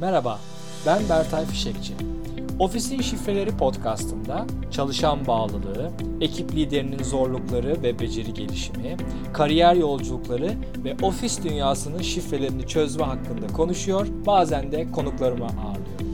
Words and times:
Merhaba, 0.00 0.40
ben 0.86 1.08
Bertay 1.08 1.46
Fişekçi. 1.46 1.94
Ofisin 2.58 3.00
Şifreleri 3.00 3.56
podcastında 3.56 4.46
çalışan 4.70 5.26
bağlılığı, 5.26 5.90
ekip 6.20 6.52
liderinin 6.52 7.02
zorlukları 7.02 7.82
ve 7.82 7.98
beceri 7.98 8.34
gelişimi, 8.34 8.96
kariyer 9.32 9.74
yolculukları 9.74 10.54
ve 10.84 10.96
ofis 11.02 11.44
dünyasının 11.44 12.02
şifrelerini 12.02 12.66
çözme 12.66 13.04
hakkında 13.04 13.46
konuşuyor, 13.46 14.06
bazen 14.26 14.72
de 14.72 14.90
konuklarımı 14.92 15.44
ağırlıyorum. 15.44 16.08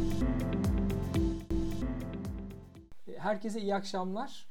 Herkese 3.19 3.61
iyi 3.61 3.75
akşamlar. 3.75 4.47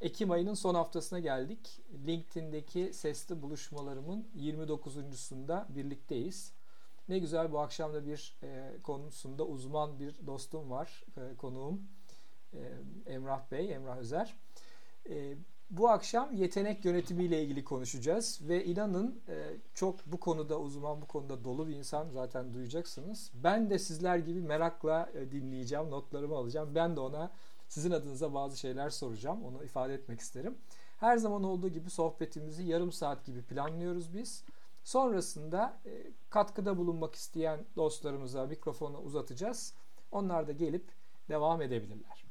Ekim 0.00 0.30
ayının 0.30 0.54
son 0.54 0.74
haftasına 0.74 1.18
geldik. 1.18 1.80
LinkedIn'deki 2.06 2.90
sesli 2.92 3.42
buluşmalarımın 3.42 4.28
29.sunda 4.36 5.66
birlikteyiz. 5.68 6.55
Ne 7.08 7.18
güzel 7.18 7.52
bu 7.52 7.60
akşam 7.60 7.94
da 7.94 8.06
bir 8.06 8.36
e, 8.42 8.72
konusunda 8.82 9.44
uzman 9.44 9.98
bir 9.98 10.26
dostum 10.26 10.70
var, 10.70 11.04
e, 11.16 11.36
konuğum 11.36 11.82
e, 12.54 12.60
Emrah 13.06 13.50
Bey, 13.50 13.72
Emrah 13.72 13.96
Özer. 13.96 14.36
E, 15.10 15.34
bu 15.70 15.88
akşam 15.88 16.34
yetenek 16.34 16.84
yönetimiyle 16.84 17.42
ilgili 17.42 17.64
konuşacağız 17.64 18.40
ve 18.42 18.64
inanın 18.64 19.20
e, 19.28 19.56
çok 19.74 20.06
bu 20.06 20.20
konuda 20.20 20.60
uzman, 20.60 21.02
bu 21.02 21.06
konuda 21.06 21.44
dolu 21.44 21.68
bir 21.68 21.76
insan 21.76 22.08
zaten 22.08 22.54
duyacaksınız. 22.54 23.32
Ben 23.34 23.70
de 23.70 23.78
sizler 23.78 24.16
gibi 24.18 24.40
merakla 24.40 25.10
e, 25.14 25.30
dinleyeceğim, 25.30 25.90
notlarımı 25.90 26.36
alacağım. 26.36 26.74
Ben 26.74 26.96
de 26.96 27.00
ona 27.00 27.30
sizin 27.68 27.90
adınıza 27.90 28.34
bazı 28.34 28.56
şeyler 28.56 28.90
soracağım, 28.90 29.44
onu 29.44 29.64
ifade 29.64 29.94
etmek 29.94 30.20
isterim. 30.20 30.58
Her 31.00 31.16
zaman 31.16 31.44
olduğu 31.44 31.68
gibi 31.68 31.90
sohbetimizi 31.90 32.62
yarım 32.62 32.92
saat 32.92 33.24
gibi 33.24 33.42
planlıyoruz 33.42 34.14
biz. 34.14 34.44
Sonrasında 34.86 35.80
e, 35.86 35.90
katkıda 36.30 36.76
bulunmak 36.76 37.14
isteyen 37.14 37.60
dostlarımıza 37.76 38.46
mikrofonu 38.46 38.98
uzatacağız. 38.98 39.74
Onlar 40.12 40.48
da 40.48 40.52
gelip 40.52 40.84
devam 41.28 41.62
edebilirler. 41.62 42.24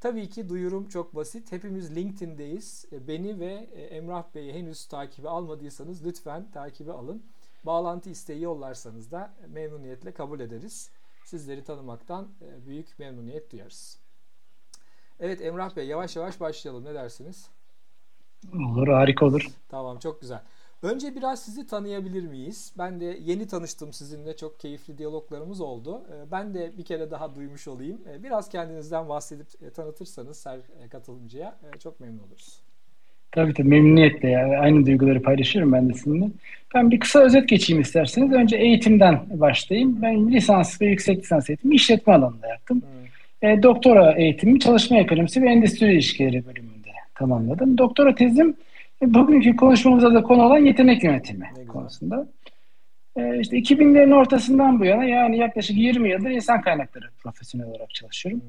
Tabii 0.00 0.28
ki 0.28 0.48
duyurum 0.48 0.88
çok 0.88 1.14
basit. 1.14 1.52
Hepimiz 1.52 1.96
LinkedIn'deyiz. 1.96 2.84
E, 2.92 3.08
beni 3.08 3.40
ve 3.40 3.68
e, 3.72 3.82
Emrah 3.82 4.24
Bey'i 4.34 4.52
henüz 4.52 4.86
takibi 4.86 5.28
almadıysanız 5.28 6.06
lütfen 6.06 6.50
takibi 6.50 6.92
alın. 6.92 7.26
Bağlantı 7.66 8.10
isteği 8.10 8.42
yollarsanız 8.42 9.10
da 9.10 9.34
memnuniyetle 9.48 10.12
kabul 10.12 10.40
ederiz. 10.40 10.90
Sizleri 11.24 11.64
tanımaktan 11.64 12.28
büyük 12.66 12.98
memnuniyet 12.98 13.52
duyarız. 13.52 14.00
Evet 15.20 15.40
Emrah 15.40 15.76
Bey 15.76 15.86
yavaş 15.86 16.16
yavaş 16.16 16.40
başlayalım. 16.40 16.84
Ne 16.84 16.94
dersiniz? 16.94 17.50
Olur 18.54 18.88
harika 18.88 19.26
olur. 19.26 19.46
Tamam 19.68 19.98
çok 19.98 20.20
güzel. 20.20 20.42
Önce 20.82 21.14
biraz 21.16 21.42
sizi 21.42 21.66
tanıyabilir 21.66 22.22
miyiz? 22.22 22.72
Ben 22.78 23.00
de 23.00 23.18
yeni 23.20 23.46
tanıştım 23.46 23.92
sizinle. 23.92 24.36
Çok 24.36 24.60
keyifli 24.60 24.98
diyaloglarımız 24.98 25.60
oldu. 25.60 26.02
Ee, 26.12 26.30
ben 26.30 26.54
de 26.54 26.72
bir 26.78 26.84
kere 26.84 27.10
daha 27.10 27.34
duymuş 27.34 27.68
olayım. 27.68 28.00
Ee, 28.10 28.22
biraz 28.22 28.48
kendinizden 28.48 29.08
bahsedip 29.08 29.46
e, 29.62 29.70
tanıtırsanız 29.70 30.46
her 30.46 30.56
e, 30.56 30.88
katılımcıya 30.88 31.56
e, 31.74 31.78
çok 31.78 32.00
memnun 32.00 32.18
oluruz. 32.18 32.60
Tabii 33.32 33.54
tabii 33.54 33.68
memnuniyetle 33.68 34.30
ya. 34.30 34.60
Aynı 34.60 34.86
duyguları 34.86 35.22
paylaşıyorum 35.22 35.72
ben 35.72 35.88
de 35.88 35.94
sizinle. 35.94 36.28
Ben 36.74 36.90
bir 36.90 37.00
kısa 37.00 37.20
özet 37.20 37.48
geçeyim 37.48 37.82
isterseniz. 37.82 38.32
Önce 38.32 38.56
eğitimden 38.56 39.40
başlayayım. 39.40 40.02
Ben 40.02 40.32
lisans 40.32 40.80
ve 40.80 40.86
yüksek 40.86 41.18
lisans 41.18 41.50
eğitimi 41.50 41.74
işletme 41.74 42.12
alanında 42.12 42.46
yaptım. 42.46 42.82
Hmm. 43.40 43.48
E, 43.48 43.62
doktora 43.62 44.12
eğitimi 44.12 44.60
çalışma 44.60 44.98
ekonomisi 44.98 45.42
ve 45.42 45.50
endüstri 45.50 45.92
ilişkileri 45.92 46.46
bölümünde 46.46 46.88
tamamladım. 47.14 47.78
Doktora 47.78 48.14
tezim 48.14 48.56
Bugünkü 49.02 49.56
konuşmamıza 49.56 50.14
da 50.14 50.22
konu 50.22 50.42
olan 50.42 50.58
yetenek 50.58 51.04
yönetimi 51.04 51.50
konusunda. 51.68 52.28
Ee, 53.16 53.40
işte 53.40 53.58
2000'lerin 53.58 54.14
ortasından 54.14 54.80
bu 54.80 54.84
yana 54.84 55.04
yani 55.04 55.38
yaklaşık 55.38 55.76
20 55.76 56.10
yıldır 56.10 56.30
insan 56.30 56.60
kaynakları 56.60 57.04
profesyonel 57.22 57.66
olarak 57.66 57.94
çalışıyorum. 57.94 58.42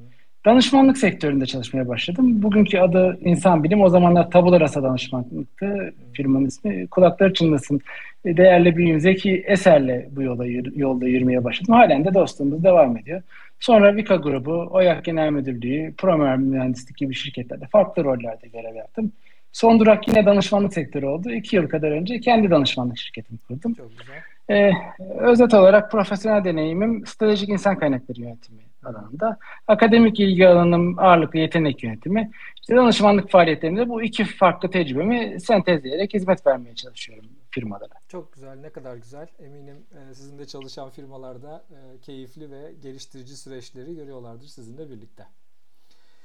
Danışmanlık 0.46 0.98
sektöründe 0.98 1.46
çalışmaya 1.46 1.88
başladım. 1.88 2.44
Bugünkü 2.44 2.80
adı 2.80 3.18
insan 3.22 3.64
bilim. 3.64 3.82
O 3.82 3.90
zamanlar 3.90 4.32
Tabula 4.32 4.60
Rasa 4.60 4.84
danışmanlıktı. 4.84 5.66
Hmm. 5.66 6.12
Firmanın 6.14 6.46
ismi. 6.46 6.88
Kulakları 6.88 7.34
çınlasın. 7.34 7.82
Değerli 8.26 8.78
büyüğüm 8.78 9.00
Zeki 9.00 9.44
Eser'le 9.48 10.08
bu 10.12 10.22
yolda, 10.22 10.46
yolda 10.76 11.08
yürümeye 11.08 11.44
başladım. 11.44 11.76
Halen 11.76 12.06
de 12.06 12.14
dostluğumuz 12.14 12.64
devam 12.64 12.98
ediyor. 12.98 13.22
Sonra 13.60 13.96
Vika 13.96 14.16
grubu, 14.16 14.68
OYAK 14.72 15.06
Genel 15.06 15.30
Müdürlüğü, 15.30 15.94
Promer 15.98 16.38
Mühendislik 16.38 16.98
gibi 16.98 17.14
şirketlerde 17.14 17.66
farklı 17.72 18.04
rollerde 18.04 18.48
görev 18.48 18.76
yaptım. 18.76 19.12
Son 19.52 19.80
durak 19.80 20.08
yine 20.08 20.26
danışmanlık 20.26 20.74
sektörü 20.74 21.06
oldu. 21.06 21.32
İki 21.32 21.56
yıl 21.56 21.70
kadar 21.70 21.92
önce 21.92 22.20
kendi 22.20 22.52
danışmanlık 22.52 22.98
şirketimi 22.98 23.40
kurdum. 23.48 23.74
Çok 23.74 23.90
güzel. 24.00 24.16
Ee, 24.50 24.72
özet 25.20 25.54
olarak 25.54 25.92
profesyonel 25.92 26.44
deneyimim 26.44 27.06
stratejik 27.06 27.50
insan 27.50 27.80
kaynakları 27.80 28.22
yönetimi 28.22 28.62
alanında. 28.86 29.38
Akademik 29.68 30.20
ilgi 30.20 30.48
alanım 30.48 31.00
ağırlıklı 31.00 31.40
yetenek 31.40 31.84
yönetimi. 31.84 32.32
İşte 32.62 32.76
danışmanlık 32.76 33.30
faaliyetlerinde 33.30 33.90
bu 33.90 34.04
iki 34.04 34.26
farklı 34.26 34.72
tecrübemi 34.72 35.42
sentezleyerek 35.42 36.14
hizmet 36.14 36.48
vermeye 36.48 36.76
çalışıyorum 36.76 37.26
firmalara. 37.50 37.94
Çok 38.08 38.34
güzel, 38.34 38.60
ne 38.60 38.70
kadar 38.70 38.96
güzel. 38.96 39.28
Eminim 39.40 39.78
e, 39.92 40.14
sizin 40.14 40.40
de 40.40 40.46
çalışan 40.46 40.90
firmalarda 40.90 41.64
e, 41.72 42.00
keyifli 42.02 42.52
ve 42.52 42.74
geliştirici 42.82 43.38
süreçleri 43.38 43.96
görüyorlardır 43.96 44.48
sizinle 44.48 44.90
birlikte. 44.90 45.24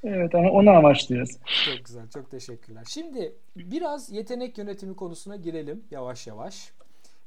Evet 0.05 0.35
ama 0.35 0.51
onu 0.51 0.71
amaçlıyoruz. 0.71 1.31
Çok 1.65 1.85
güzel, 1.85 2.09
çok 2.09 2.31
teşekkürler. 2.31 2.85
Şimdi 2.89 3.37
biraz 3.57 4.13
yetenek 4.13 4.59
yönetimi 4.59 4.97
konusuna 4.97 5.37
girelim 5.37 5.85
yavaş 5.91 6.27
yavaş. 6.27 6.73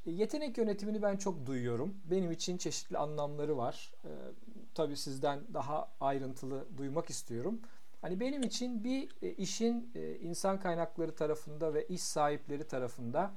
E, 0.05 0.11
yetenek 0.11 0.57
yönetimini 0.57 1.01
ben 1.01 1.17
çok 1.17 1.45
duyuyorum. 1.45 1.93
Benim 2.11 2.31
için 2.31 2.57
çeşitli 2.57 2.97
anlamları 2.97 3.57
var. 3.57 3.91
Ee, 4.05 4.09
tabii 4.73 4.97
sizden 4.97 5.39
daha 5.53 5.87
ayrıntılı 6.01 6.65
duymak 6.77 7.09
istiyorum. 7.09 7.59
Hani 8.01 8.19
benim 8.19 8.43
için 8.43 8.83
bir 8.83 9.09
e, 9.21 9.29
işin 9.31 9.91
e, 9.95 10.15
insan 10.15 10.59
kaynakları 10.59 11.15
tarafında 11.15 11.73
ve 11.73 11.87
iş 11.87 12.01
sahipleri 12.01 12.67
tarafında 12.67 13.31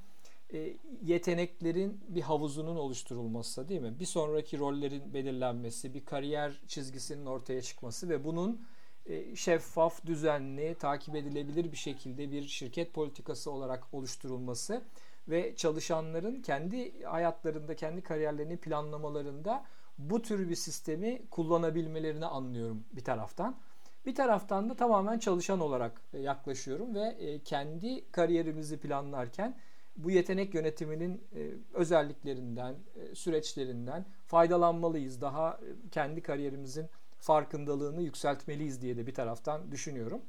yeteneklerin 1.03 2.01
bir 2.09 2.21
havuzunun 2.21 2.77
oluşturulması 2.77 3.69
değil 3.69 3.81
mi? 3.81 4.01
Bir 4.01 4.05
sonraki 4.05 4.59
rollerin 4.59 5.15
belirlenmesi, 5.15 5.95
bir 5.95 6.05
kariyer 6.05 6.61
çizgisinin 6.67 7.27
ortaya 7.27 7.63
çıkması 7.63 8.09
ve 8.09 8.25
bunun 8.25 8.61
şeffaf, 9.35 10.07
düzenli, 10.07 10.75
takip 10.75 11.17
edilebilir 11.17 11.73
bir 11.73 11.77
şekilde 11.77 12.33
bir 12.33 12.43
şirket 12.43 12.95
politikası 12.95 13.51
olarak 13.51 13.85
oluşturulması 13.93 14.83
ve 15.29 15.57
çalışanların 15.57 16.43
kendi 16.43 17.03
hayatlarında, 17.05 17.77
kendi 17.77 18.03
kariyerlerini 18.03 18.57
planlamalarında 18.57 19.65
bu 19.99 20.23
tür 20.23 20.49
bir 20.49 20.55
sistemi 20.55 21.23
kullanabilmelerini 21.31 22.27
anlıyorum 22.27 22.85
bir 22.93 23.05
taraftan. 23.05 23.57
Bir 24.07 24.15
taraftan 24.15 24.71
da 24.71 24.77
tamamen 24.77 25.19
çalışan 25.19 25.61
olarak 25.61 26.03
e, 26.13 26.19
yaklaşıyorum 26.19 26.95
ve 26.95 27.01
e, 27.01 27.39
kendi 27.43 28.11
kariyerimizi 28.11 28.81
planlarken 28.81 29.57
bu 29.97 30.11
yetenek 30.11 30.55
yönetiminin 30.55 31.25
özelliklerinden, 31.75 32.75
süreçlerinden 33.15 34.05
faydalanmalıyız. 34.27 35.21
Daha 35.21 35.61
kendi 35.91 36.23
kariyerimizin 36.23 36.87
farkındalığını 37.21 38.03
yükseltmeliyiz 38.03 38.83
diye 38.83 38.97
de 38.97 39.07
bir 39.07 39.15
taraftan 39.15 39.73
düşünüyorum. 39.73 40.21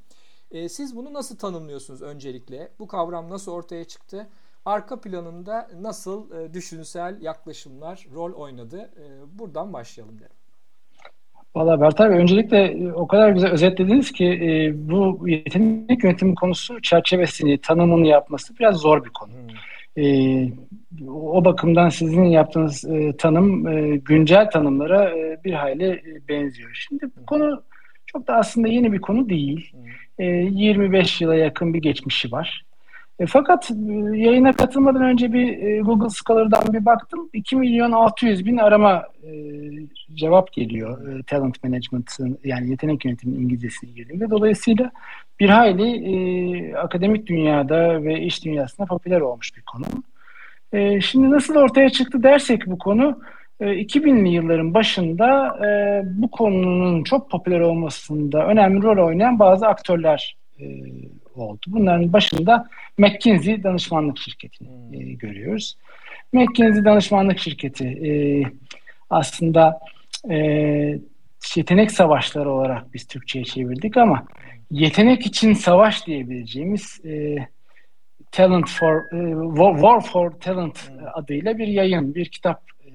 E, 0.50 0.68
siz 0.68 0.96
bunu 0.96 1.12
nasıl 1.12 1.38
tanımlıyorsunuz 1.38 2.02
öncelikle? 2.02 2.68
Bu 2.78 2.86
kavram 2.86 3.30
nasıl 3.30 3.52
ortaya 3.52 3.84
çıktı? 3.84 4.28
Arka 4.64 5.00
planında 5.00 5.68
nasıl 5.80 6.32
e, 6.32 6.54
düşünsel 6.54 7.22
yaklaşımlar 7.22 8.06
rol 8.14 8.32
oynadı? 8.32 8.90
E, 8.96 9.38
buradan 9.38 9.72
başlayalım 9.72 10.18
derim. 10.20 10.36
Valla 11.56 11.80
Bertay 11.80 12.10
Bey 12.10 12.18
öncelikle 12.18 12.58
e, 12.58 12.92
o 12.92 13.06
kadar 13.06 13.30
güzel 13.30 13.50
özetlediniz 13.50 14.12
ki 14.12 14.26
e, 14.26 14.72
bu 14.90 15.28
yetenek 15.28 16.04
yönetimi 16.04 16.34
konusu 16.34 16.82
çerçevesini, 16.82 17.60
tanımını 17.60 18.06
yapması 18.06 18.58
biraz 18.58 18.76
zor 18.76 19.04
bir 19.04 19.10
konu. 19.10 19.32
Hmm. 19.32 19.56
E, 19.98 20.04
o 21.08 21.44
bakımdan 21.44 21.88
sizin 21.88 22.24
yaptığınız 22.24 22.84
e, 22.84 23.16
tanım 23.16 23.68
e, 23.68 23.96
güncel 23.96 24.50
tanımlara 24.50 25.10
e, 25.10 25.40
bir 25.44 25.52
hayli 25.52 25.84
e, 25.84 26.28
benziyor. 26.28 26.70
Şimdi 26.88 27.06
bu 27.16 27.26
konu 27.26 27.62
çok 28.06 28.28
da 28.28 28.36
aslında 28.36 28.68
yeni 28.68 28.92
bir 28.92 29.00
konu 29.00 29.28
değil. 29.28 29.72
E, 30.18 30.24
25 30.24 31.20
yıla 31.20 31.34
yakın 31.34 31.74
bir 31.74 31.82
geçmişi 31.82 32.32
var. 32.32 32.64
E, 33.22 33.26
fakat 33.26 33.70
e, 33.70 33.74
yayına 34.16 34.52
katılmadan 34.52 35.02
önce 35.02 35.32
bir 35.32 35.62
e, 35.62 35.80
Google 35.80 36.08
Scholar'dan 36.08 36.72
bir 36.72 36.84
baktım. 36.84 37.30
2 37.32 37.56
milyon 37.56 37.92
600 37.92 38.46
bin 38.46 38.56
arama 38.56 39.02
e, 39.22 39.32
cevap 40.14 40.52
geliyor. 40.52 41.08
E, 41.08 41.22
talent 41.22 41.64
Management'ın 41.64 42.38
yani 42.44 42.70
yetenek 42.70 43.04
yönetimi 43.04 43.36
İngilizcesine 43.36 43.90
girdiğimde. 43.90 44.30
Dolayısıyla 44.30 44.90
bir 45.40 45.48
hayli 45.48 45.88
e, 46.12 46.74
akademik 46.74 47.26
dünyada 47.26 48.04
ve 48.04 48.20
iş 48.20 48.44
dünyasında 48.44 48.86
popüler 48.86 49.20
olmuş 49.20 49.56
bir 49.56 49.62
konu. 49.62 49.84
E, 50.72 51.00
şimdi 51.00 51.30
nasıl 51.30 51.54
ortaya 51.54 51.90
çıktı 51.90 52.22
dersek 52.22 52.66
bu 52.66 52.78
konu, 52.78 53.20
e, 53.60 53.64
2000'li 53.64 54.28
yılların 54.28 54.74
başında 54.74 55.58
e, 55.66 56.02
bu 56.04 56.30
konunun 56.30 57.04
çok 57.04 57.30
popüler 57.30 57.60
olmasında 57.60 58.46
önemli 58.46 58.82
rol 58.82 59.06
oynayan 59.06 59.38
bazı 59.38 59.66
aktörler 59.66 60.36
e, 60.60 60.64
oldu. 61.34 61.60
Bunların 61.66 62.12
başında 62.12 62.68
McKinsey 62.98 63.62
danışmanlık 63.62 64.18
şirketini 64.18 64.96
e, 64.96 65.12
görüyoruz. 65.12 65.76
McKinsey 66.32 66.84
danışmanlık 66.84 67.38
şirketi 67.38 67.86
e, 67.86 68.10
aslında 69.10 69.80
e, 70.30 70.36
yetenek 71.56 71.90
savaşları 71.90 72.50
olarak 72.50 72.94
biz 72.94 73.06
Türkçe'ye 73.06 73.44
çevirdik 73.44 73.96
ama 73.96 74.26
yetenek 74.70 75.26
için 75.26 75.52
savaş 75.52 76.06
diyebileceğimiz 76.06 77.00
e, 77.04 77.36
Talent 78.32 78.70
for 78.70 78.96
e, 79.12 79.74
War 79.74 80.00
for 80.00 80.30
Talent 80.30 80.90
adıyla 81.14 81.58
bir 81.58 81.66
yayın, 81.66 82.14
bir 82.14 82.26
kitap 82.26 82.62
e, 82.84 82.90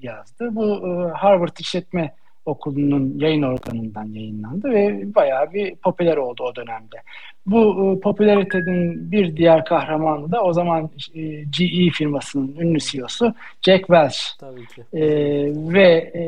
yazdı. 0.00 0.54
Bu 0.54 0.66
e, 0.66 1.18
Harvard 1.18 1.56
İşletme 1.58 2.14
Okulu'nun 2.48 3.18
yayın 3.18 3.42
organından 3.42 4.04
yayınlandı 4.04 4.70
ve 4.70 5.14
bayağı 5.14 5.52
bir 5.52 5.74
popüler 5.74 6.16
oldu 6.16 6.42
o 6.42 6.56
dönemde. 6.56 6.96
Bu 7.46 7.94
e, 7.96 8.00
popülaritenin 8.00 9.12
bir 9.12 9.36
diğer 9.36 9.64
kahramanı 9.64 10.32
da 10.32 10.42
o 10.42 10.52
zaman 10.52 10.90
e, 11.14 11.20
GE 11.58 11.90
firmasının 11.90 12.56
ünlü 12.58 12.78
CEO'su 12.78 13.34
Jack 13.62 13.86
Welch. 13.86 14.18
Tabii 14.40 14.66
ki. 14.66 14.82
E, 14.92 15.02
ve 15.74 15.88
e, 16.14 16.22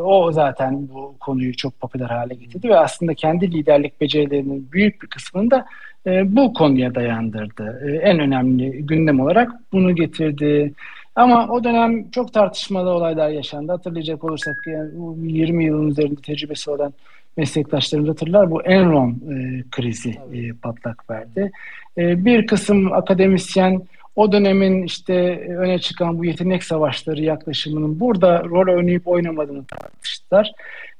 o 0.00 0.32
zaten 0.32 0.88
bu 0.88 1.14
konuyu 1.20 1.56
çok 1.56 1.80
popüler 1.80 2.06
hale 2.06 2.34
getirdi 2.34 2.68
ve 2.68 2.78
aslında 2.78 3.14
kendi 3.14 3.52
liderlik 3.52 4.00
becerilerinin 4.00 4.68
büyük 4.72 5.02
bir 5.02 5.08
kısmını 5.08 5.50
da 5.50 5.66
e, 6.06 6.36
bu 6.36 6.52
konuya 6.52 6.94
dayandırdı. 6.94 7.80
E, 7.88 7.96
en 7.96 8.18
önemli 8.18 8.86
gündem 8.86 9.20
olarak 9.20 9.50
bunu 9.72 9.94
getirdi. 9.94 10.72
Ama 11.20 11.48
o 11.48 11.64
dönem 11.64 12.10
çok 12.10 12.32
tartışmalı 12.32 12.90
olaylar 12.90 13.28
yaşandı. 13.28 13.72
Hatırlayacak 13.72 14.24
olursak 14.24 14.56
yani 14.66 14.90
20 15.32 15.64
yılın 15.64 15.88
üzerinde 15.88 16.20
tecrübesi 16.20 16.70
olan 16.70 16.92
meslektaşlarımız 17.36 18.10
hatırlar. 18.10 18.50
Bu 18.50 18.62
Enron 18.62 19.10
e, 19.10 19.62
krizi 19.70 20.10
e, 20.10 20.52
patlak 20.62 21.10
verdi. 21.10 21.50
E, 21.98 22.24
bir 22.24 22.46
kısım 22.46 22.92
akademisyen 22.92 23.82
o 24.16 24.32
dönemin 24.32 24.82
işte 24.82 25.14
öne 25.48 25.78
çıkan 25.78 26.18
bu 26.18 26.24
yetenek 26.24 26.64
savaşları 26.64 27.20
yaklaşımının 27.20 28.00
burada 28.00 28.44
rol 28.44 28.76
oynayıp 28.76 29.08
oynamadığını 29.08 29.64
tartıştılar. 29.64 30.52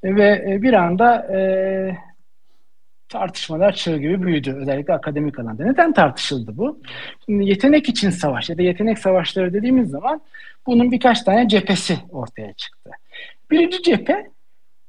E, 0.02 0.16
ve 0.16 0.46
e, 0.50 0.62
bir 0.62 0.72
anda 0.72 1.16
e, 1.16 1.40
tartışmalar 3.10 3.72
çığ 3.72 3.98
gibi 3.98 4.22
büyüdü 4.22 4.56
özellikle 4.60 4.92
akademik 4.92 5.38
alanda. 5.38 5.64
Neden 5.64 5.92
tartışıldı 5.92 6.56
bu? 6.56 6.80
Şimdi 7.26 7.48
yetenek 7.48 7.88
için 7.88 8.10
savaş 8.10 8.50
ya 8.50 8.58
da 8.58 8.62
yetenek 8.62 8.98
savaşları 8.98 9.52
dediğimiz 9.52 9.90
zaman 9.90 10.20
bunun 10.66 10.92
birkaç 10.92 11.22
tane 11.22 11.48
cephesi 11.48 11.98
ortaya 12.10 12.52
çıktı. 12.52 12.90
Birinci 13.50 13.82
cephe 13.82 14.30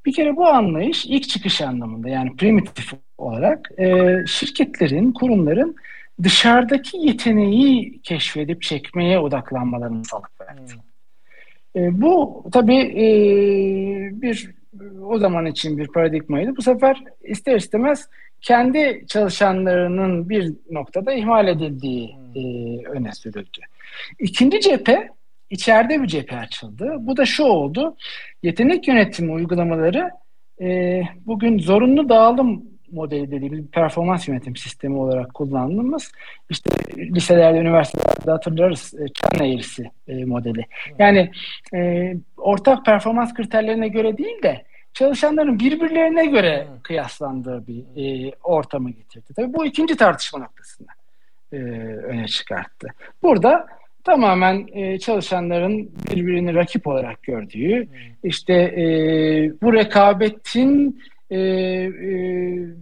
bir 0.06 0.14
kere 0.14 0.36
bu 0.36 0.48
anlayış 0.48 1.06
ilk 1.06 1.30
çıkış 1.30 1.62
anlamında 1.62 2.10
yani 2.10 2.36
primitif 2.36 2.94
olarak 3.18 3.70
e, 3.80 4.16
şirketlerin, 4.28 5.12
kurumların 5.12 5.76
dışarıdaki 6.24 6.98
yeteneği 6.98 8.02
keşfedip 8.02 8.62
çekmeye 8.62 9.20
odaklanmalarını 9.20 10.06
sağlık 10.06 10.42
verdi. 10.42 10.62
Hmm. 11.76 11.84
E, 11.84 12.02
bu 12.02 12.44
tabii 12.52 12.80
e, 12.80 13.06
bir 14.22 14.61
o 15.04 15.18
zaman 15.18 15.46
için 15.46 15.78
bir 15.78 15.88
paradigmaydı. 15.88 16.56
Bu 16.58 16.62
sefer 16.62 17.04
ister 17.22 17.56
istemez 17.56 18.10
kendi 18.42 19.06
çalışanlarının 19.08 20.30
bir 20.30 20.54
noktada 20.72 21.14
ihmal 21.14 21.48
edildiği 21.48 22.16
hmm. 22.16 22.42
e, 22.42 22.88
öne 22.88 23.12
sürüldü. 23.12 23.60
İkinci 24.20 24.62
cephe 24.62 25.10
içeride 25.50 26.02
bir 26.02 26.08
cephe 26.08 26.38
açıldı. 26.38 26.96
Bu 27.00 27.18
da 27.18 27.26
şu 27.26 27.44
oldu. 27.44 27.96
Yetenek 28.44 28.88
yönetimi 28.88 29.32
uygulamaları 29.32 30.12
e, 30.62 31.02
bugün 31.26 31.60
zorunlu 31.60 32.10
dağılım 32.10 32.72
modeli 32.92 33.32
dediğimiz 33.32 33.64
bir 33.64 33.72
performans 33.72 34.28
yönetim 34.28 34.56
sistemi 34.56 34.98
olarak 34.98 35.34
kullandığımız 35.34 36.12
işte 36.50 36.72
liselerde, 36.98 37.58
üniversitelerde 37.58 38.32
hatırlarız 38.32 38.94
e, 38.94 39.06
çan 39.14 39.48
eğrisi 39.48 39.92
e, 40.08 40.26
modeli. 40.26 40.66
Yani 41.00 41.32
e, 41.74 42.14
ortak 42.38 42.86
performans 42.86 43.34
kriterlerine 43.34 43.88
göre 43.88 44.18
değil 44.18 44.44
de 44.44 44.64
çalışanların 44.94 45.60
birbirlerine 45.60 46.26
göre 46.26 46.68
kıyaslandığı 46.84 47.68
bir 47.68 47.84
e, 47.96 48.32
ortamı 48.44 48.90
getirdi. 48.90 49.34
Tabii 49.36 49.54
bu 49.54 49.66
ikinci 49.66 49.96
tartışma 49.96 50.40
noktasını 50.40 50.88
e, 51.54 51.58
öne 52.04 52.28
çıkarttı. 52.28 52.88
Burada 53.24 53.68
tamamen 54.04 54.68
e, 54.74 55.00
çalışanların 55.00 55.92
birbirini 56.12 56.56
rakip 56.56 56.88
olarak 56.88 57.24
gördüğü, 57.24 57.88
işte 58.24 58.54
e, 58.54 58.84
bu 59.62 59.74
rekabetin 59.74 61.02
e, 61.30 61.40
e, 61.40 61.90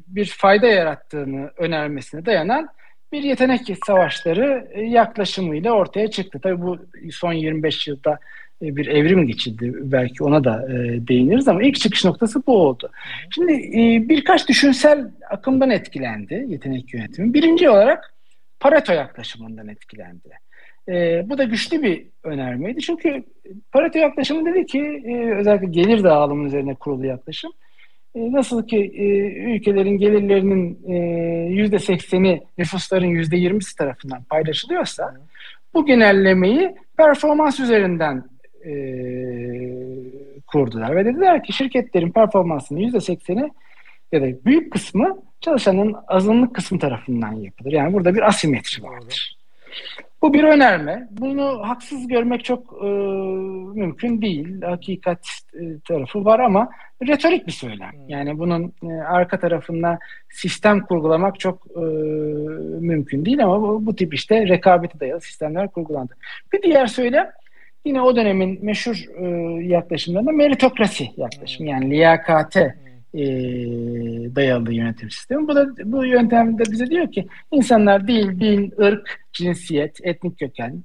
bir 0.08 0.26
fayda 0.26 0.68
yarattığını 0.68 1.52
önermesine 1.58 2.26
dayanan 2.26 2.70
bir 3.12 3.24
yetenek 3.24 3.62
savaşları 3.86 4.68
e, 4.72 4.82
yaklaşımıyla 4.82 5.72
ortaya 5.72 6.10
çıktı. 6.10 6.40
Tabii 6.44 6.62
bu 6.62 6.78
son 7.12 7.34
25 7.34 7.88
yılda 7.88 8.20
bir 8.62 8.88
evrim 8.88 9.28
geçildi. 9.28 9.74
Belki 9.76 10.24
ona 10.24 10.44
da 10.44 10.68
e, 10.70 11.08
değiniriz 11.08 11.48
ama 11.48 11.64
ilk 11.64 11.76
çıkış 11.76 12.06
noktası 12.06 12.42
bu 12.48 12.58
oldu. 12.58 12.90
Şimdi 13.36 13.54
e, 13.54 14.10
birkaç 14.10 14.50
düşünsel 14.50 15.12
akımdan 15.30 15.70
etkilendi 15.70 16.46
yetenek 16.48 16.94
yönetimi. 16.94 17.34
Birinci 17.34 17.70
olarak 17.70 18.14
Pareto 18.60 18.94
yaklaşımından 18.94 19.68
etkilendi. 19.68 20.30
E, 20.90 21.24
bu 21.30 21.38
da 21.38 21.44
güçlü 21.44 21.84
bir 21.84 22.06
önermeydi. 22.24 22.82
Çünkü 22.82 23.24
Pareto 23.72 24.00
yaklaşımı 24.00 24.46
dedi 24.46 24.66
ki 24.66 25.04
e, 25.06 25.34
özellikle 25.34 25.68
gelir 25.68 26.04
dağılımı 26.04 26.48
üzerine 26.48 26.76
kurulu 26.76 27.06
yaklaşım. 27.06 27.52
E, 28.16 28.32
nasıl 28.32 28.68
ki 28.68 28.78
e, 28.96 29.06
ülkelerin 29.56 29.98
gelirlerinin 29.98 30.80
e, 30.88 30.96
yüzde 31.50 31.80
sekseni 31.80 32.42
nüfusların 32.58 33.08
yüzde 33.08 33.38
yirmisi 33.38 33.76
tarafından 33.76 34.24
paylaşılıyorsa 34.24 35.14
bu 35.74 35.86
genellemeyi 35.86 36.76
performans 36.98 37.60
üzerinden 37.60 38.24
e, 38.70 38.74
kurdular 40.48 40.96
ve 40.96 41.06
dediler 41.06 41.44
ki 41.44 41.54
şirketlerin 41.54 42.12
performansının 42.12 42.80
yüzde 42.80 43.02
sekseni 43.02 43.52
ya 44.12 44.22
da 44.22 44.46
büyük 44.46 44.74
kısmı 44.74 45.22
çalışanın 45.42 45.96
azınlık 46.08 46.56
kısmı 46.56 46.80
tarafından 46.80 47.34
yapılır. 47.34 47.72
Yani 47.72 47.94
burada 47.94 48.16
bir 48.16 48.28
asimetri 48.28 48.84
vardır. 48.84 49.40
Bu 50.22 50.34
bir 50.34 50.44
önerme. 50.44 51.08
Bunu 51.12 51.62
haksız 51.68 52.08
görmek 52.08 52.44
çok 52.44 52.74
e, 52.84 52.88
mümkün 53.80 54.22
değil. 54.22 54.62
Hakikat 54.62 55.28
e, 55.54 55.80
tarafı 55.88 56.26
var 56.26 56.40
ama 56.40 56.70
retorik 57.08 57.48
bir 57.48 57.52
söylem. 57.52 57.92
Hmm. 57.92 58.10
Yani 58.10 58.40
bunun 58.40 58.74
e, 58.84 58.94
arka 58.94 59.40
tarafında 59.40 60.00
sistem 60.30 60.86
kurgulamak 60.86 61.40
çok 61.40 61.68
e, 61.76 61.80
mümkün 62.80 63.26
değil 63.26 63.44
ama 63.44 63.62
bu, 63.62 63.86
bu 63.86 63.96
tip 63.96 64.14
işte 64.14 64.48
rekabete 64.48 65.00
dayalı 65.00 65.22
sistemler 65.22 65.68
kurgulandı. 65.68 66.14
Bir 66.54 66.62
diğer 66.62 66.88
söylem 66.88 67.32
Yine 67.86 68.02
o 68.02 68.16
dönemin 68.16 68.66
meşhur 68.66 69.06
e, 69.18 69.28
yaklaşımlarında 69.64 70.32
meritokrasi 70.32 71.10
yaklaşım 71.18 71.66
yani 71.66 71.90
liyakate 71.90 72.76
e, 73.14 73.22
dayalı 74.36 74.74
yönetim 74.74 75.12
sistemi. 75.12 75.48
Bu 75.48 75.56
da 75.56 75.68
bu 75.84 76.06
yöntemde 76.06 76.64
bize 76.72 76.88
diyor 76.88 77.12
ki 77.12 77.28
insanlar 77.52 78.08
dil, 78.08 78.40
din, 78.40 78.74
ırk, 78.80 79.20
cinsiyet, 79.34 80.00
etnik 80.04 80.40
köken 80.40 80.84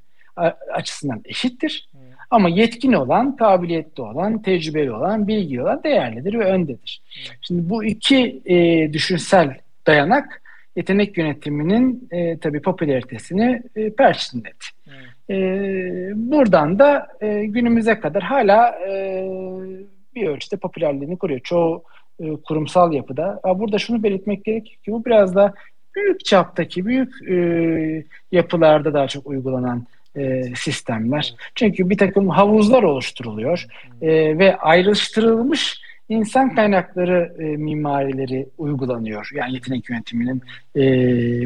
açısından 0.73 1.23
eşittir. 1.25 1.89
Ama 2.31 2.49
yetkin 2.49 2.93
olan, 2.93 3.37
kabiliyetli 3.37 4.03
olan, 4.03 4.43
tecrübeli 4.43 4.93
olan, 4.93 5.29
bilgi 5.29 5.63
olan 5.63 5.83
değerlidir 5.83 6.35
ve 6.39 6.45
öndedir. 6.45 7.03
Şimdi 7.41 7.71
bu 7.71 7.85
iki 7.85 8.43
e, 8.47 8.93
düşünsel 8.93 9.57
dayanak 9.87 10.43
yetenek 10.77 11.19
yönetiminin 11.19 12.09
e, 12.11 12.39
tabii 12.39 12.63
popülaritesini 12.63 13.63
e, 13.77 13.91
perçinledi. 13.91 14.65
E, 15.31 15.37
buradan 16.15 16.79
da 16.79 17.07
e, 17.21 17.45
günümüze 17.45 18.01
kadar 18.01 18.23
hala 18.23 18.69
e, 18.89 19.25
bir 20.15 20.27
ölçüde 20.27 20.57
popülerliğini 20.57 21.19
koruyor. 21.19 21.41
Çoğu 21.41 21.83
e, 22.21 22.37
kurumsal 22.37 22.93
yapıda. 22.93 23.41
Ama 23.43 23.59
burada 23.59 23.79
şunu 23.79 24.03
belirtmek 24.03 24.45
gerekir 24.45 24.77
ki 24.77 24.93
bu 24.93 25.05
biraz 25.05 25.35
da 25.35 25.55
büyük 25.97 26.25
çaptaki, 26.25 26.87
büyük 26.87 27.31
e, 27.31 28.05
yapılarda 28.33 28.95
daha 28.95 29.09
çok 29.09 29.27
uygulanan 29.27 29.87
e, 30.17 30.43
sistemler. 30.57 31.35
Çünkü 31.55 31.91
bir 31.91 31.99
takım 31.99 32.29
havuzlar 32.29 32.83
oluşturuluyor 32.83 33.67
e, 34.03 34.39
ve 34.39 34.57
ayrıştırılmış 34.57 35.81
insan 36.09 36.55
kaynakları 36.55 37.35
e, 37.39 37.43
mimarileri 37.43 38.49
uygulanıyor. 38.59 39.31
Yani 39.35 39.55
yetenek 39.55 39.91
yönetiminin 39.91 40.43
e, 40.75 40.83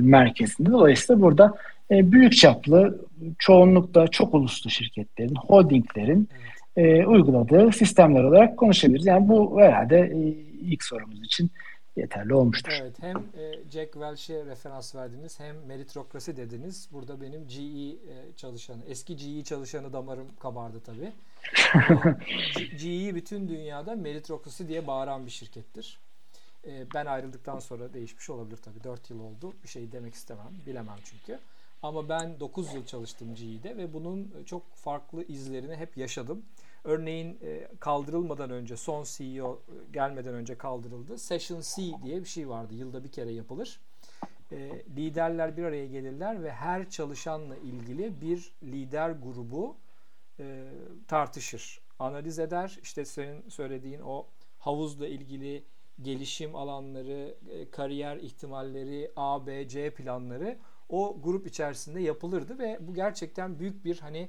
merkezinde. 0.01 0.71
Dolayısıyla 0.71 1.23
burada 1.23 1.55
e, 1.91 2.13
büyük 2.13 2.37
çaplı 2.37 3.05
çoğunlukla 3.39 4.09
çok 4.09 4.35
uluslu 4.35 4.71
şirketlerin, 4.71 5.35
holdinglerin 5.35 6.29
e, 6.77 7.07
uyguladığı 7.07 7.73
sistemler 7.73 8.25
olarak 8.25 8.57
konuşabiliriz. 8.57 9.07
Yani 9.07 9.29
bu 9.29 9.61
herhalde 9.61 9.99
e, 9.99 10.19
ilk 10.61 10.85
sorumuz 10.85 11.25
için 11.25 11.51
yeterli 11.97 12.35
olmuştur. 12.35 12.73
Evet 12.81 12.97
hem 13.01 13.17
e, 13.17 13.71
Jack 13.71 13.93
Welch'e 13.93 14.47
referans 14.47 14.95
verdiniz 14.95 15.41
hem 15.41 15.57
meritokrasi 15.67 16.37
dediniz. 16.37 16.89
Burada 16.93 17.21
benim 17.21 17.49
GE 17.49 17.89
e, 17.89 17.97
çalışanı, 18.37 18.83
eski 18.89 19.17
GE 19.17 19.45
çalışanı 19.45 19.93
damarım 19.93 20.27
kabardı 20.41 20.81
tabii. 20.81 21.13
GE 22.79 23.15
bütün 23.15 23.49
dünyada 23.49 23.97
meritokrasi 23.97 24.69
diye 24.69 24.87
bağıran 24.87 25.27
bir 25.27 25.31
şirkettir. 25.31 25.99
Ben 26.95 27.07
ayrıldıktan 27.07 27.59
sonra 27.59 27.95
değişmiş 27.95 28.31
olabilir 28.31 28.57
tabii. 28.57 28.85
4 28.85 29.11
yıl 29.11 29.21
oldu. 29.21 29.53
Bir 29.63 29.69
şey 29.69 29.93
demek 29.93 30.15
istemem. 30.15 30.53
Bilemem 30.67 30.97
çünkü. 31.05 31.39
Ama 31.83 32.09
ben 32.09 32.41
9 32.41 32.75
yıl 32.75 32.87
çalıştım 32.87 33.35
GE'de 33.35 33.77
ve 33.77 33.93
bunun 33.93 34.45
çok 34.47 34.75
farklı 34.75 35.25
izlerini 35.25 35.77
hep 35.77 35.97
yaşadım. 35.97 36.45
Örneğin 36.85 37.39
e, 37.43 37.69
kaldırılmadan 37.81 38.51
önce 38.51 38.77
son 38.77 39.05
CEO 39.05 39.63
gelmeden 39.93 40.35
önce 40.35 40.59
kaldırıldı. 40.59 41.19
Session 41.19 41.61
C 41.61 42.03
diye 42.03 42.21
bir 42.21 42.29
şey 42.29 42.49
vardı. 42.49 42.75
Yılda 42.75 43.05
bir 43.05 43.13
kere 43.13 43.33
yapılır. 43.33 43.81
E, 44.53 44.85
liderler 44.97 45.57
bir 45.57 45.65
araya 45.65 45.87
gelirler 45.87 46.43
ve 46.43 46.53
her 46.53 46.91
çalışanla 46.91 47.57
ilgili 47.57 48.21
bir 48.21 48.53
lider 48.63 49.11
grubu 49.11 49.77
e, 50.41 50.65
tartışır, 51.09 51.81
analiz 51.99 52.39
eder. 52.39 52.79
İşte 52.83 53.05
senin 53.05 53.49
söylediğin 53.49 54.01
o 54.01 54.27
havuzla 54.59 55.07
ilgili 55.07 55.65
gelişim 56.03 56.57
alanları, 56.57 57.35
kariyer 57.71 58.17
ihtimalleri, 58.17 59.13
A, 59.17 59.47
B, 59.47 59.69
C 59.69 59.91
planları 59.95 60.59
o 60.89 61.21
grup 61.23 61.47
içerisinde 61.47 62.01
yapılırdı 62.01 62.59
ve 62.59 62.79
bu 62.81 62.95
gerçekten 62.95 63.59
büyük 63.59 63.85
bir 63.85 63.99
hani 63.99 64.29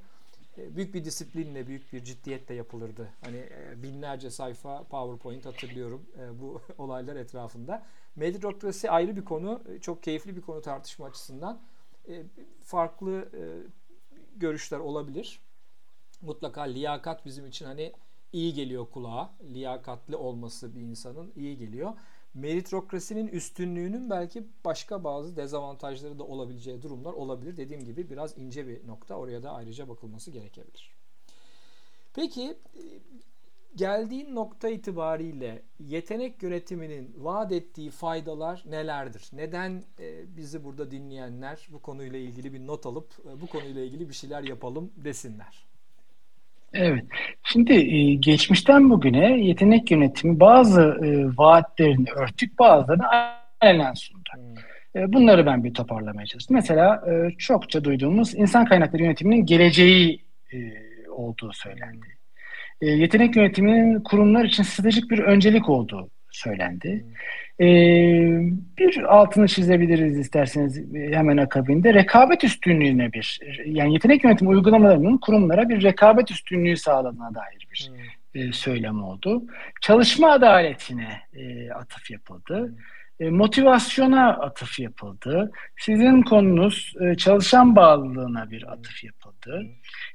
e, 0.57 0.75
büyük 0.75 0.93
bir 0.93 1.05
disiplinle, 1.05 1.67
büyük 1.67 1.93
bir 1.93 2.03
ciddiyetle 2.03 2.55
yapılırdı. 2.55 3.09
Hani 3.21 3.37
e, 3.37 3.83
binlerce 3.83 4.31
sayfa 4.31 4.83
PowerPoint 4.83 5.45
hatırlıyorum 5.45 6.05
bu 6.33 6.61
olaylar 6.77 7.15
etrafında. 7.15 7.85
Meritokrasi 8.15 8.91
ayrı 8.91 9.15
bir 9.15 9.25
konu, 9.25 9.61
çok 9.81 10.03
keyifli 10.03 10.35
bir 10.35 10.41
konu 10.41 10.61
tartışma 10.61 11.05
açısından. 11.05 11.61
Farklı 12.63 13.29
görüşler 14.35 14.79
olabilir. 14.79 15.39
Mutlaka 16.21 16.61
liyakat 16.61 17.25
bizim 17.25 17.45
için 17.45 17.65
hani 17.65 17.93
iyi 18.33 18.53
geliyor 18.53 18.85
kulağa. 18.89 19.33
Liyakatli 19.53 20.15
olması 20.15 20.75
bir 20.75 20.81
insanın 20.81 21.31
iyi 21.35 21.57
geliyor. 21.57 21.93
Meritokrasinin 22.33 23.27
üstünlüğünün 23.27 24.09
belki 24.09 24.47
başka 24.65 25.03
bazı 25.03 25.35
dezavantajları 25.35 26.19
da 26.19 26.23
olabileceği 26.23 26.81
durumlar 26.81 27.13
olabilir. 27.13 27.57
Dediğim 27.57 27.85
gibi 27.85 28.09
biraz 28.09 28.37
ince 28.37 28.67
bir 28.67 28.87
nokta. 28.87 29.15
Oraya 29.15 29.43
da 29.43 29.51
ayrıca 29.51 29.89
bakılması 29.89 30.31
gerekebilir. 30.31 30.95
Peki 32.13 32.57
geldiğin 33.75 34.35
nokta 34.35 34.69
itibariyle 34.69 35.63
yetenek 35.79 36.43
yönetiminin 36.43 37.15
vaat 37.17 37.51
ettiği 37.51 37.91
faydalar 37.91 38.63
nelerdir? 38.65 39.29
Neden 39.33 39.83
e, 39.99 40.37
bizi 40.37 40.63
burada 40.63 40.91
dinleyenler 40.91 41.67
bu 41.71 41.81
konuyla 41.81 42.19
ilgili 42.19 42.53
bir 42.53 42.67
not 42.67 42.85
alıp 42.85 43.13
e, 43.25 43.41
bu 43.41 43.47
konuyla 43.47 43.81
ilgili 43.81 44.09
bir 44.09 44.13
şeyler 44.13 44.43
yapalım 44.43 44.91
desinler? 44.97 45.68
Evet. 46.73 47.05
Şimdi 47.43 47.73
e, 47.73 48.13
geçmişten 48.13 48.89
bugüne 48.89 49.39
yetenek 49.39 49.91
yönetimi 49.91 50.39
bazı 50.39 50.81
e, 50.81 51.37
vaatlerini 51.37 52.11
örtük 52.11 52.59
bazılarını 52.59 53.03
aynen 53.61 53.93
sundu. 53.93 54.29
Hmm. 54.35 55.01
E, 55.01 55.13
bunları 55.13 55.45
ben 55.45 55.63
bir 55.63 55.73
toparlamaya 55.73 56.25
çalıştım. 56.25 56.55
Mesela 56.55 57.03
e, 57.11 57.37
çokça 57.37 57.83
duyduğumuz 57.83 58.35
insan 58.35 58.65
kaynakları 58.65 59.03
yönetiminin 59.03 59.45
geleceği 59.45 60.25
e, 60.53 60.57
olduğu 61.09 61.51
söylendi. 61.53 62.05
E, 62.81 62.87
yetenek 62.89 63.35
yönetiminin 63.35 63.99
kurumlar 63.99 64.45
için 64.45 64.63
stratejik 64.63 65.11
bir 65.11 65.19
öncelik 65.19 65.69
olduğu 65.69 66.09
söylendi. 66.31 67.05
Ee, 67.59 67.65
bir 68.77 69.15
altını 69.15 69.47
çizebiliriz 69.47 70.17
isterseniz 70.17 70.81
hemen 70.93 71.37
akabinde. 71.37 71.93
Rekabet 71.93 72.43
üstünlüğüne 72.43 73.13
bir, 73.13 73.39
yani 73.65 73.93
yetenek 73.93 74.23
yönetimi 74.23 74.49
uygulamalarının 74.49 75.17
kurumlara 75.17 75.69
bir 75.69 75.83
rekabet 75.83 76.31
üstünlüğü 76.31 76.77
sağladığına 76.77 77.35
dair 77.35 77.67
bir 77.71 77.91
hmm. 78.33 78.41
e, 78.41 78.53
söylem 78.53 79.03
oldu. 79.03 79.43
Çalışma 79.81 80.31
adaletine 80.31 81.21
e, 81.33 81.71
atıf 81.71 82.11
yapıldı. 82.11 82.67
Hmm 82.67 82.98
e, 83.19 83.29
motivasyona 83.29 84.29
atıf 84.29 84.79
yapıldı. 84.79 85.51
Sizin 85.77 86.21
konunuz 86.21 86.93
e, 87.01 87.15
çalışan 87.15 87.75
bağlılığına 87.75 88.51
bir 88.51 88.71
atıf 88.71 89.03
yapıldı. 89.03 89.65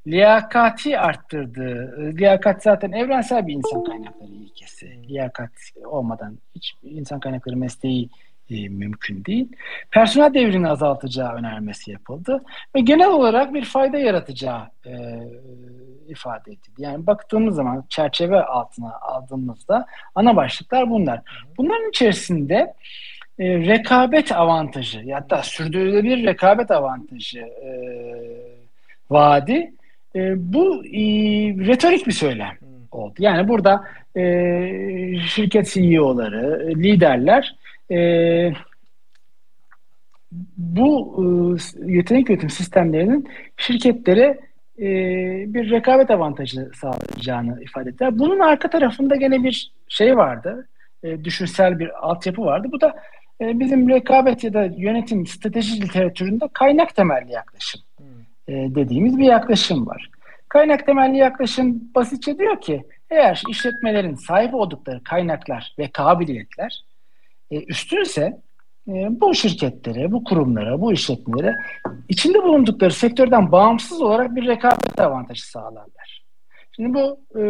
Liyakati 0.07 0.99
arttırdı. 0.99 1.95
E, 2.01 2.19
liyakat 2.19 2.63
zaten 2.63 2.93
evrensel 2.93 3.47
bir 3.47 3.53
insan 3.53 3.85
kaynakları 3.85 4.33
ilkesi. 4.33 5.09
Liyakat 5.09 5.53
olmadan 5.85 6.39
hiç 6.55 6.75
insan 6.83 7.21
kaynakları 7.21 7.57
mesleği 7.57 8.11
e, 8.51 8.69
mümkün 8.69 9.25
değil. 9.25 9.49
Personel 9.91 10.35
devrini 10.35 10.69
azaltacağı 10.69 11.35
önermesi 11.35 11.91
yapıldı 11.91 12.45
ve 12.77 12.81
genel 12.81 13.11
olarak 13.11 13.55
bir 13.55 13.65
fayda 13.65 13.99
yaratacağı 13.99 14.63
e, 14.87 14.93
ifade 16.09 16.51
edildi. 16.51 16.83
Yani 16.83 17.07
baktığımız 17.07 17.55
zaman 17.55 17.85
çerçeve 17.89 18.43
altına 18.43 18.93
aldığımızda 19.01 19.87
ana 20.15 20.37
başlıklar 20.37 20.91
bunlar. 20.91 21.21
Bunların 21.59 21.89
içerisinde 21.89 22.75
e, 23.39 23.59
rekabet 23.59 24.33
avantajı 24.33 25.05
da 25.31 25.43
sürdürülebilir 25.43 26.27
rekabet 26.27 26.71
avantajı 26.71 27.41
e, 27.41 27.71
vaadi 29.11 29.73
e, 30.17 30.53
bu 30.53 30.87
e, 30.87 31.01
retorik 31.67 32.07
bir 32.07 32.13
söylem 32.13 32.59
oldu. 32.91 33.15
Yani 33.19 33.49
burada 33.49 33.85
e, 34.17 34.23
şirket 35.29 35.71
CEO'ları, 35.75 36.69
liderler 36.69 37.57
e, 37.91 37.99
bu 40.57 41.17
e, 41.19 41.93
yetenek 41.93 42.31
yönetim 42.31 42.51
sistemlerinin 42.51 43.29
şirketlere 43.57 44.41
e, 44.79 44.85
bir 45.55 45.71
rekabet 45.71 46.11
avantajı 46.11 46.71
sağlayacağını 46.75 47.63
ifade 47.63 47.89
ettiler. 47.89 48.19
Bunun 48.19 48.41
arka 48.41 48.71
tarafında 48.71 49.17
gene 49.17 49.45
bir 49.45 49.73
şey 49.89 50.17
vardı. 50.17 50.69
E, 51.03 51.25
düşünsel 51.25 51.79
bir 51.79 52.09
altyapı 52.09 52.43
vardı. 52.43 52.69
Bu 52.73 52.81
da 52.81 52.97
e, 53.41 53.61
bizim 53.61 53.89
rekabet 53.89 54.45
ya 54.45 54.55
da 54.55 54.65
yönetim 54.77 55.27
strateji 55.27 55.83
literatüründe 55.83 56.49
kaynak 56.53 56.97
temelli 56.97 57.33
yaklaşım 57.33 57.81
e, 58.49 58.53
dediğimiz 58.53 59.19
bir 59.19 59.25
yaklaşım 59.25 59.87
var. 59.87 60.11
Kaynak 60.49 60.87
temelli 60.87 61.17
yaklaşım 61.17 61.83
basitçe 61.95 62.39
diyor 62.39 62.61
ki 62.61 62.85
eğer 63.11 63.43
işletmelerin 63.49 64.15
sahip 64.15 64.55
oldukları 64.55 65.05
kaynaklar 65.05 65.75
ve 65.79 65.89
kabiliyetler 65.89 66.85
e, 67.55 67.65
üstünse 67.65 68.41
e, 68.89 69.21
bu 69.21 69.35
şirketlere, 69.35 70.13
bu 70.13 70.25
kurumlara, 70.25 70.81
bu 70.81 70.93
işletmelere 70.93 71.57
içinde 72.09 72.43
bulundukları 72.43 72.93
sektörden 72.93 73.53
bağımsız 73.53 74.03
olarak 74.03 74.37
bir 74.37 74.47
rekabet 74.47 75.01
avantajı 75.01 75.47
sağlarlar. 75.47 76.25
Şimdi 76.77 76.95
bu 76.95 77.21
e, 77.37 77.41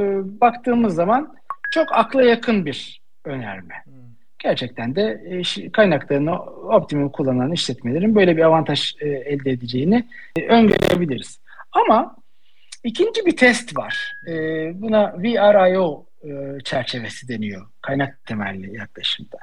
baktığımız 0.40 0.94
zaman 0.94 1.34
çok 1.70 1.92
akla 1.92 2.22
yakın 2.22 2.66
bir 2.66 3.00
önerme. 3.24 3.74
Hmm. 3.84 3.94
Gerçekten 4.38 4.96
de 4.96 5.22
e, 5.26 5.70
kaynaklarını 5.72 6.38
optimum 6.42 7.08
kullanan 7.08 7.52
işletmelerin 7.52 8.14
böyle 8.14 8.36
bir 8.36 8.42
avantaj 8.42 8.94
e, 9.00 9.08
elde 9.08 9.50
edeceğini 9.50 10.04
e, 10.36 10.46
öngörebiliriz. 10.46 11.40
Ama 11.72 12.16
ikinci 12.84 13.26
bir 13.26 13.36
test 13.36 13.76
var. 13.76 14.12
E, 14.26 14.32
buna 14.82 15.14
VRIO 15.18 16.06
e, 16.24 16.60
çerçevesi 16.64 17.28
deniyor 17.28 17.66
kaynak 17.82 18.24
temelli 18.26 18.76
yaklaşımda. 18.76 19.36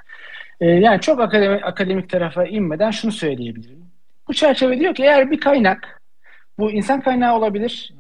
E, 0.62 0.66
yani 0.66 1.02
çok 1.02 1.20
akademik, 1.20 1.66
akademik 1.66 2.10
tarafa 2.10 2.46
inmeden 2.46 2.92
şunu 2.92 3.12
söyleyebilirim. 3.12 3.86
Bu 4.28 4.34
çerçeve 4.34 4.80
diyor 4.80 4.96
ki 4.96 5.04
eğer 5.04 5.32
bir 5.32 5.40
kaynak, 5.40 6.02
bu 6.60 6.72
insan 6.72 7.02
kaynağı 7.02 7.38
olabilir, 7.38 7.94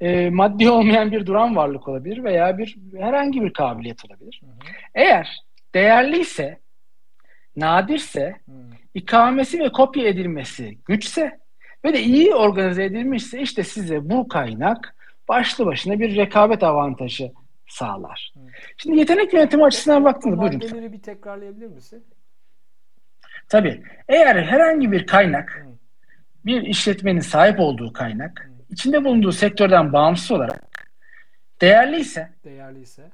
e, 0.00 0.30
maddi 0.30 0.70
olmayan 0.70 1.12
bir 1.12 1.26
duran 1.26 1.56
varlık 1.56 1.88
olabilir 1.88 2.24
veya 2.24 2.58
bir 2.58 2.76
herhangi 2.98 3.42
bir 3.42 3.52
kabiliyet 3.52 4.04
olabilir. 4.04 4.40
Eğer 4.94 5.38
değerliyse, 5.74 6.58
nadirse, 7.56 8.36
ikamesi 8.94 9.58
ve 9.58 9.72
kopya 9.72 10.08
edilmesi 10.08 10.78
güçse 10.84 11.38
ve 11.84 11.94
de 11.94 12.02
iyi 12.02 12.34
organize 12.34 12.84
edilmişse 12.84 13.40
işte 13.40 13.64
size 13.64 14.10
bu 14.10 14.28
kaynak 14.28 14.94
başlı 15.28 15.66
başına 15.66 16.00
bir 16.00 16.16
rekabet 16.16 16.62
avantajı 16.62 17.32
sağlar. 17.70 18.32
Hı. 18.34 18.40
Şimdi 18.76 18.98
yetenek 18.98 19.32
yönetimi 19.32 19.64
açısından 19.64 20.04
baktığında 20.04 20.38
buyurun. 20.38 20.58
Maddeleri 20.58 20.92
bir 20.92 21.02
tekrarlayabilir 21.02 21.66
misin? 21.66 22.04
Tabii. 23.48 23.82
Eğer 24.08 24.42
herhangi 24.42 24.92
bir 24.92 25.06
kaynak 25.06 25.66
bir 26.46 26.62
işletmenin 26.62 27.20
sahip 27.20 27.60
olduğu 27.60 27.92
kaynak 27.92 28.50
içinde 28.70 29.04
bulunduğu 29.04 29.32
sektörden 29.32 29.92
bağımsız 29.92 30.30
olarak 30.30 30.62
değerliyse 31.60 32.30
değerliyse 32.44 33.10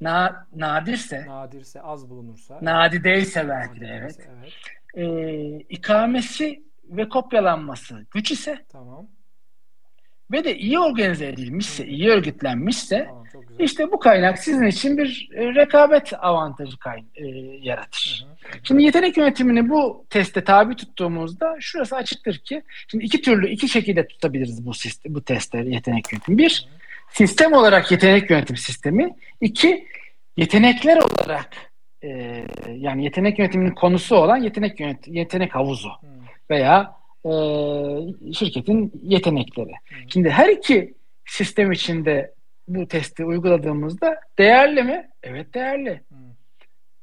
na, 0.00 0.46
nadirse 0.56 1.26
nadirse 1.26 1.80
az 1.80 2.10
bulunursa 2.10 2.58
nadideyse 2.62 3.48
belki 3.48 3.80
de 3.80 3.86
evet. 3.86 4.28
evet. 4.38 4.52
E, 4.94 5.58
ikamesi 5.58 6.62
ve 6.84 7.08
kopyalanması 7.08 8.06
güç 8.10 8.30
ise 8.30 8.64
tamam 8.68 9.08
ve 10.32 10.44
de 10.44 10.58
iyi 10.58 10.78
organize 10.78 11.26
edilmişse, 11.26 11.86
iyi 11.86 12.08
örgütlenmişse 12.08 13.04
tamam, 13.08 13.24
işte 13.58 13.92
bu 13.92 13.98
kaynak 13.98 14.38
sizin 14.38 14.66
için 14.66 14.98
bir 14.98 15.28
e, 15.34 15.54
rekabet 15.54 16.12
avantajı 16.20 16.78
kay 16.78 16.98
e, 17.14 17.26
yaratır. 17.62 18.26
Hı 18.26 18.56
hı. 18.56 18.60
Şimdi 18.62 18.82
yetenek 18.82 19.16
yönetimini 19.16 19.68
bu 19.68 20.06
teste 20.10 20.44
tabi 20.44 20.76
tuttuğumuzda 20.76 21.56
şurası 21.60 21.96
açıktır 21.96 22.38
ki 22.38 22.62
şimdi 22.88 23.04
iki 23.04 23.22
türlü 23.22 23.48
iki 23.48 23.68
şekilde 23.68 24.06
tutabiliriz 24.06 24.66
bu 24.66 24.74
sistem, 24.74 25.14
bu 25.14 25.24
testleri 25.24 25.74
yetenek 25.74 26.12
yönetimi. 26.12 26.38
Bir, 26.38 26.66
hı 26.68 26.74
hı. 26.74 27.16
sistem 27.16 27.52
olarak 27.52 27.90
yetenek 27.90 28.30
yönetim 28.30 28.56
sistemi. 28.56 29.10
iki 29.40 29.86
yetenekler 30.36 30.96
olarak 30.96 31.50
e, 32.02 32.08
yani 32.68 33.04
yetenek 33.04 33.38
yönetiminin 33.38 33.74
konusu 33.74 34.16
olan 34.16 34.36
yetenek 34.36 34.80
yönet 34.80 35.08
yetenek 35.08 35.54
havuzu 35.54 35.88
hı. 35.88 36.06
veya 36.50 36.99
e, 37.24 37.32
şirketin 38.32 38.92
yetenekleri. 39.02 39.72
Hı. 39.72 39.94
Şimdi 40.08 40.30
her 40.30 40.48
iki 40.48 40.94
sistem 41.26 41.72
içinde 41.72 42.34
bu 42.68 42.88
testi 42.88 43.24
uyguladığımızda 43.24 44.20
değerli 44.38 44.82
mi? 44.82 45.08
Evet 45.22 45.54
değerli. 45.54 46.00
Hmm. 46.08 46.18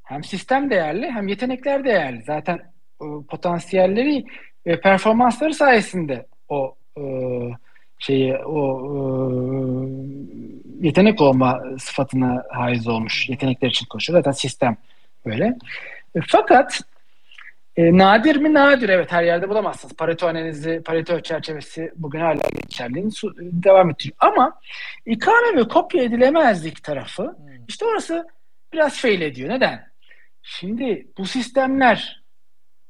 Hem 0.03 0.24
sistem 0.24 0.69
değerli 0.69 1.12
hem 1.12 1.27
yetenekler 1.27 1.83
değerli. 1.83 2.24
Zaten 2.24 2.55
e, 3.01 3.05
potansiyelleri 3.29 4.25
ve 4.67 4.79
performansları 4.79 5.53
sayesinde 5.53 6.25
o 6.50 6.75
e, 6.97 7.03
şeyi 8.00 8.36
o 8.36 8.79
e, 8.86 8.97
yetenek 10.81 11.21
olma 11.21 11.62
sıfatına 11.79 12.43
haiz 12.50 12.88
olmuş. 12.88 13.29
Yetenekler 13.29 13.69
için 13.69 13.86
koşuyor. 13.86 14.19
Zaten 14.19 14.31
sistem 14.31 14.77
böyle. 15.25 15.45
E, 16.15 16.19
fakat 16.27 16.81
e, 17.77 17.98
nadir 17.98 18.36
mi? 18.36 18.53
Nadir. 18.53 18.89
Evet 18.89 19.12
her 19.12 19.24
yerde 19.24 19.50
bulamazsınız. 19.50 19.96
Pareto 19.96 20.27
analizi, 20.27 20.81
Pareto 20.86 21.19
çerçevesi 21.19 21.91
bugün 21.96 22.19
hala 22.19 22.41
geçerliğini 22.62 23.12
devam 23.39 23.89
ettiriyor. 23.89 24.15
Ama 24.19 24.60
ikame 25.05 25.57
ve 25.57 25.67
kopya 25.67 26.03
edilemezlik 26.03 26.84
tarafı 26.84 27.24
hmm. 27.24 27.65
işte 27.67 27.86
orası 27.86 28.27
biraz 28.74 29.00
fail 29.00 29.22
ediyor. 29.22 29.50
Neden? 29.50 29.88
Şimdi 30.43 31.07
bu 31.17 31.25
sistemler 31.25 32.24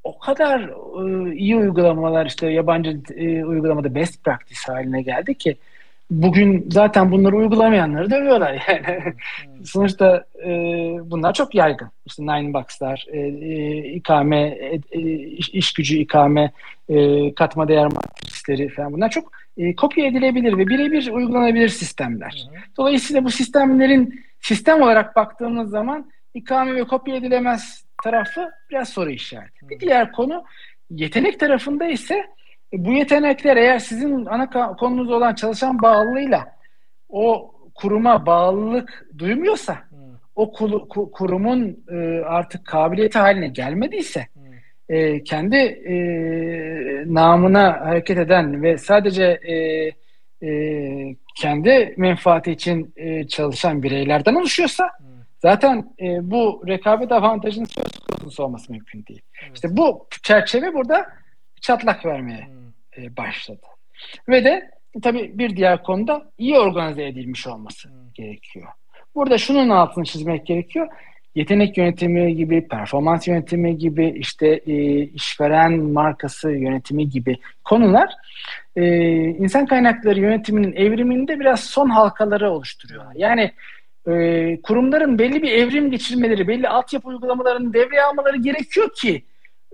o 0.03 0.19
kadar 0.19 0.61
e, 0.61 1.35
iyi 1.35 1.57
uygulamalar 1.57 2.25
işte 2.25 2.47
yabancı 2.47 3.01
e, 3.15 3.45
uygulamada 3.45 3.95
best 3.95 4.23
practice 4.23 4.71
haline 4.71 5.01
geldi 5.01 5.37
ki 5.37 5.57
bugün 6.11 6.65
zaten 6.71 7.11
bunları 7.11 7.35
uygulamayanları 7.35 8.11
dövüyorlar 8.11 8.53
yani. 8.67 8.99
Hmm. 9.05 9.65
Sonuçta 9.65 10.25
e, 10.45 10.49
bunlar 11.03 11.33
çok 11.33 11.55
yaygın. 11.55 11.91
İşte 12.05 12.23
Ninebox'lar, 12.23 13.05
e, 13.11 13.19
e, 13.19 13.77
ikame, 13.77 14.57
e, 14.91 15.01
iş, 15.01 15.49
iş 15.49 15.73
gücü 15.73 15.97
ikame, 15.97 16.51
e, 16.89 17.33
katma 17.33 17.67
değer 17.67 17.85
matrisleri 17.85 18.69
falan 18.69 18.93
bunlar 18.93 19.09
çok 19.09 19.31
e, 19.57 19.75
kopya 19.75 20.05
edilebilir 20.05 20.57
ve 20.57 20.67
birebir 20.67 21.07
uygulanabilir 21.07 21.69
sistemler. 21.69 22.47
Hı 22.51 22.57
Dolayısıyla 22.77 23.23
bu 23.23 23.31
sistemlerin 23.31 24.23
sistem 24.41 24.81
olarak 24.81 25.15
baktığımız 25.15 25.69
zaman 25.69 26.11
ikame 26.33 26.75
ve 26.75 26.83
kopya 26.83 27.15
edilemez 27.15 27.85
tarafı 28.03 28.49
biraz 28.69 28.89
soru 28.89 29.09
işareti. 29.09 29.65
Hı. 29.65 29.69
Bir 29.69 29.79
diğer 29.79 30.11
konu 30.11 30.43
yetenek 30.89 31.39
tarafında 31.39 31.85
ise 31.85 32.25
bu 32.73 32.93
yetenekler 32.93 33.57
eğer 33.57 33.79
sizin 33.79 34.25
ana 34.25 34.75
konunuz 34.75 35.09
olan 35.11 35.35
çalışan 35.35 35.81
bağlılığıyla 35.81 36.57
o 37.09 37.53
kuruma 37.75 38.25
bağlılık 38.25 39.07
duymuyorsa 39.17 39.75
hmm. 39.89 39.99
o 40.35 40.51
kurumun 41.11 41.85
e, 41.91 42.21
artık 42.25 42.65
kabiliyeti 42.65 43.19
haline 43.19 43.47
gelmediyse 43.47 44.27
hmm. 44.33 44.95
e, 44.95 45.23
kendi 45.23 45.55
e, 45.55 45.95
namına 47.13 47.81
hareket 47.81 48.17
eden 48.17 48.63
ve 48.63 48.77
sadece 48.77 49.23
e, 49.23 49.55
e, 50.47 51.15
kendi 51.35 51.93
menfaati 51.97 52.51
için 52.51 52.93
e, 52.95 53.27
çalışan 53.27 53.83
bireylerden 53.83 54.35
oluşuyorsa 54.35 54.89
hmm. 54.97 55.05
zaten 55.41 55.95
e, 56.01 56.31
bu 56.31 56.63
rekabet 56.67 57.11
avantajının 57.11 57.65
söz 57.65 58.19
konusu 58.21 58.43
olması 58.43 58.71
mümkün 58.71 59.05
değil. 59.05 59.21
Evet. 59.43 59.55
İşte 59.55 59.77
bu 59.77 60.07
çerçeve 60.23 60.73
burada 60.73 61.05
çatlak 61.61 62.05
vermeye 62.05 62.45
hmm 62.45 62.67
e, 62.97 63.17
başladı. 63.17 63.65
Ve 64.29 64.45
de 64.45 64.71
tabii 65.01 65.31
bir 65.33 65.57
diğer 65.57 65.83
konuda 65.83 66.31
iyi 66.37 66.57
organize 66.57 67.05
edilmiş 67.05 67.47
olması 67.47 67.89
hmm. 67.89 67.95
gerekiyor. 68.13 68.67
Burada 69.15 69.37
şunun 69.37 69.69
altını 69.69 70.05
çizmek 70.05 70.45
gerekiyor. 70.45 70.87
Yetenek 71.35 71.77
yönetimi 71.77 72.35
gibi, 72.35 72.67
performans 72.67 73.27
yönetimi 73.27 73.77
gibi, 73.77 74.13
işte 74.17 74.47
e, 74.47 75.01
işveren 75.01 75.73
markası 75.79 76.51
yönetimi 76.51 77.09
gibi 77.09 77.37
konular 77.63 78.09
e, 78.75 78.85
insan 79.15 79.65
kaynakları 79.65 80.19
yönetiminin 80.19 80.73
evriminde 80.73 81.39
biraz 81.39 81.63
son 81.63 81.89
halkaları 81.89 82.51
oluşturuyorlar. 82.51 83.13
Yani 83.15 83.51
e, 84.07 84.61
kurumların 84.61 85.19
belli 85.19 85.41
bir 85.43 85.51
evrim 85.51 85.91
geçirmeleri, 85.91 86.47
belli 86.47 86.69
altyapı 86.69 87.07
uygulamalarının 87.07 87.73
devreye 87.73 88.03
almaları 88.03 88.37
gerekiyor 88.37 88.89
ki 88.95 89.23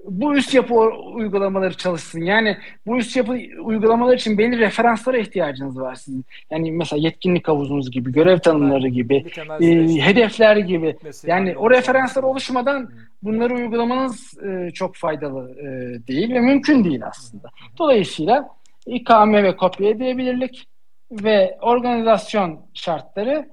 bu 0.04 0.38
üst 0.38 0.54
yapı 0.54 0.74
uygulamaları 1.14 1.74
çalışsın. 1.74 2.22
Yani 2.22 2.58
bu 2.88 2.98
üst 2.98 3.18
yapı 3.18 3.32
uygulamalar 3.64 4.16
için 4.16 4.38
belli 4.38 4.58
referanslara 4.58 5.18
ihtiyacınız 5.18 5.80
var 5.80 5.96
sizin. 5.96 6.26
Yani 6.52 6.72
mesela 6.72 7.00
yetkinlik 7.02 7.48
havuzunuz 7.48 7.92
gibi, 7.92 8.12
görev 8.12 8.40
tanımları 8.40 8.88
gibi, 8.88 9.26
e, 9.62 9.68
hedefler 10.06 10.58
gibi. 10.58 10.96
Yani 11.26 11.58
o 11.58 11.72
referanslar 11.72 12.24
oluşmadan 12.24 12.90
bunları 13.24 13.56
uygulamanız 13.56 14.38
e, 14.44 14.72
çok 14.72 14.96
faydalı 14.96 15.52
e, 15.60 15.68
değil 16.08 16.34
ve 16.34 16.40
mümkün 16.40 16.84
değil 16.84 17.08
aslında. 17.08 17.50
Dolayısıyla 17.78 18.50
ikame 18.86 19.44
ve 19.44 19.56
kopya 19.56 19.90
edebilirlik 19.90 20.68
ve 21.12 21.58
organizasyon 21.62 22.60
şartları 22.74 23.50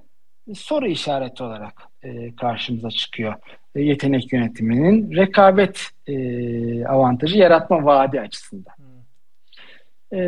soru 0.54 0.86
işareti 0.86 1.42
olarak 1.42 1.82
e, 2.02 2.36
karşımıza 2.36 2.90
çıkıyor. 2.90 3.34
E, 3.74 3.83
yetenek 3.83 4.33
yönetiminin 4.33 5.16
rekabet 5.16 5.88
e, 6.06 6.85
avantajı 6.87 7.38
yaratma 7.38 7.85
vaadi 7.85 8.20
açısından. 8.20 8.74
Hmm. 8.76 10.18
E, 10.18 10.24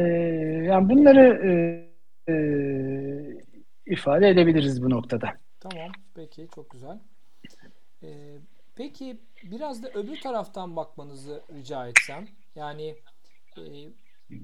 yani 0.65 0.89
bunları 0.89 1.49
e, 1.49 1.53
e, 2.33 2.35
ifade 3.87 4.29
edebiliriz 4.29 4.83
bu 4.83 4.91
noktada. 4.91 5.33
Tamam, 5.61 5.93
peki 6.15 6.49
çok 6.55 6.71
güzel. 6.71 6.99
Ee, 8.03 8.39
peki 8.75 9.19
biraz 9.43 9.83
da 9.83 9.91
öbür 9.91 10.21
taraftan 10.21 10.77
bakmanızı 10.77 11.43
rica 11.55 11.89
etsem. 11.89 12.29
Yani 12.55 12.95
e, 13.59 13.63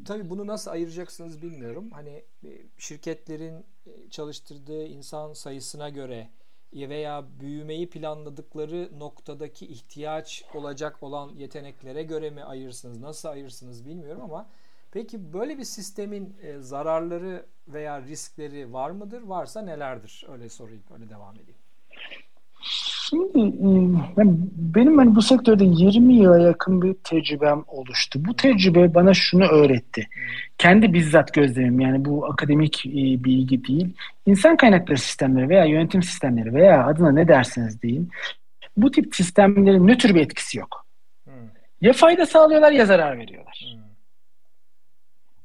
tabii 0.05 0.31
bunu 0.31 0.47
nasıl 0.47 0.71
ayıracaksınız 0.71 1.43
bilmiyorum. 1.43 1.91
Hani 1.93 2.25
e, 2.45 2.49
şirketlerin 2.79 3.67
e, 3.87 4.11
çalıştırdığı 4.11 4.87
insan 4.87 5.33
sayısına 5.33 5.89
göre 5.89 6.29
veya 6.73 7.25
büyümeyi 7.41 7.91
planladıkları 7.91 8.91
noktadaki 8.99 9.67
ihtiyaç 9.67 10.45
olacak 10.55 11.03
olan 11.03 11.29
yeteneklere 11.35 12.03
göre 12.03 12.31
mi 12.31 12.45
ayırsınız? 12.45 13.01
Nasıl 13.01 13.29
ayırsınız 13.29 13.87
bilmiyorum 13.87 14.23
ama 14.23 14.49
peki 14.91 15.33
böyle 15.33 15.59
bir 15.59 15.65
sistemin 15.65 16.37
e, 16.43 16.59
zararları 16.59 17.47
veya 17.69 18.03
riskleri 18.03 18.73
var 18.73 18.91
mıdır? 18.91 19.23
Varsa 19.23 19.63
nelerdir? 19.63 20.27
Öyle 20.29 20.49
sorayım, 20.49 20.83
öyle 20.95 21.11
devam 21.11 21.35
edeyim. 21.35 21.59
Şimdi 23.11 23.39
e, 23.39 24.23
benim 24.75 24.99
hani 24.99 25.15
bu 25.15 25.23
sektörde 25.23 25.65
20 25.65 26.15
yıla 26.15 26.39
yakın 26.39 26.83
bir 26.83 26.95
tecrübem 26.95 27.65
oluştu. 27.67 28.25
Bu 28.25 28.37
tecrübe 28.37 28.95
bana 28.95 29.15
şunu 29.15 29.45
öğretti. 29.45 30.09
Kendi 30.59 30.93
bizzat 30.93 31.35
gözlemim 31.35 31.81
yani 31.81 32.05
bu 32.05 32.27
akademik 32.27 32.87
e, 32.87 33.25
bilgi 33.25 33.65
değil. 33.65 33.95
İnsan 34.27 34.57
kaynakları 34.57 34.99
sistemleri 34.99 35.49
veya 35.49 35.65
yönetim 35.65 36.03
sistemleri 36.03 36.55
veya 36.55 36.87
adına 36.87 37.13
ne 37.13 37.29
derseniz 37.29 37.83
deyin. 37.83 38.11
Bu 38.77 38.91
tip 38.91 39.15
sistemlerin 39.15 39.87
nötr 39.87 40.15
bir 40.15 40.21
etkisi 40.21 40.59
yok. 40.59 40.87
Ya 41.81 41.93
fayda 41.93 42.27
sağlıyorlar 42.27 42.73
ya 42.73 42.87
zarar 42.87 43.19
veriyorlar. 43.19 43.77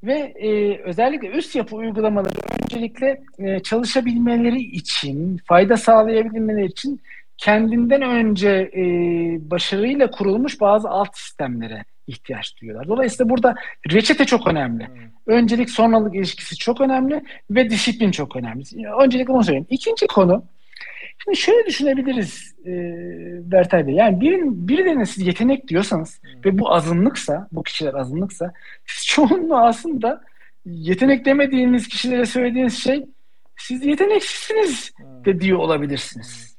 Ve 0.04 0.34
e, 0.36 0.78
özellikle 0.78 1.28
üst 1.28 1.56
yapı 1.56 1.76
uygulamaları 1.76 2.40
öncelikle 2.64 3.22
e, 3.40 3.60
çalışabilmeleri 3.60 4.62
için, 4.62 5.40
fayda 5.46 5.78
sağlayabilmeleri 5.78 6.66
için 6.66 7.02
kendinden 7.38 8.02
önce 8.02 8.50
e, 8.50 8.82
başarıyla 9.52 10.12
kurulmuş 10.12 10.62
bazı 10.62 10.90
alt 10.90 11.18
sistemlere 11.18 11.84
ihtiyaç 12.08 12.62
duyuyorlar. 12.62 12.88
Dolayısıyla 12.88 13.30
burada 13.30 13.56
reçete 13.92 14.26
çok 14.26 14.48
önemli. 14.48 14.88
Hmm. 14.88 14.96
Öncelik 15.28 15.70
sonralık 15.70 16.16
ilişkisi 16.16 16.58
çok 16.58 16.82
önemli 16.82 17.24
ve 17.52 17.70
disiplin 17.70 18.12
çok 18.12 18.36
önemli. 18.36 18.64
Öncelikle 19.02 19.34
onu 19.34 19.44
söyleyeyim. 19.44 19.68
İkinci 19.70 20.08
konu 20.08 20.44
Şimdi 21.24 21.38
şöyle 21.38 21.66
düşünebiliriz 21.66 22.56
e, 22.66 22.72
Bertay 23.52 23.88
Bey. 23.88 23.94
Yani 23.94 24.22
birin, 24.22 24.68
birilerine 24.68 25.06
siz 25.06 25.28
yetenek 25.28 25.68
diyorsanız 25.68 26.22
hmm. 26.22 26.44
ve 26.46 26.60
bu 26.60 26.74
azınlıksa, 26.74 27.48
bu 27.52 27.64
kişiler 27.64 27.94
azınlıksa 27.94 28.54
siz 28.86 29.06
çoğunluğu 29.06 29.58
aslında 29.58 30.22
yetenek 30.66 31.26
demediğiniz 31.26 31.88
kişilere 31.88 32.26
söylediğiniz 32.26 32.84
şey 32.84 33.06
siz 33.58 33.86
yeteneksizsiniz 33.86 34.92
hmm. 34.98 35.26
de 35.26 35.42
diyor 35.42 35.60
olabilirsiniz. 35.60 36.48
Hmm. 36.48 36.53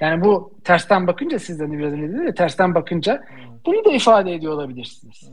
Yani 0.00 0.24
bu 0.24 0.58
tersten 0.64 1.06
bakınca 1.06 1.38
sizden 1.38 1.72
biraz 1.72 1.92
önce 1.92 2.12
dedi 2.12 2.26
ya, 2.26 2.34
tersten 2.34 2.74
bakınca 2.74 3.22
bunu 3.66 3.84
da 3.84 3.92
ifade 3.92 4.32
ediyor 4.32 4.52
olabilirsiniz. 4.52 5.30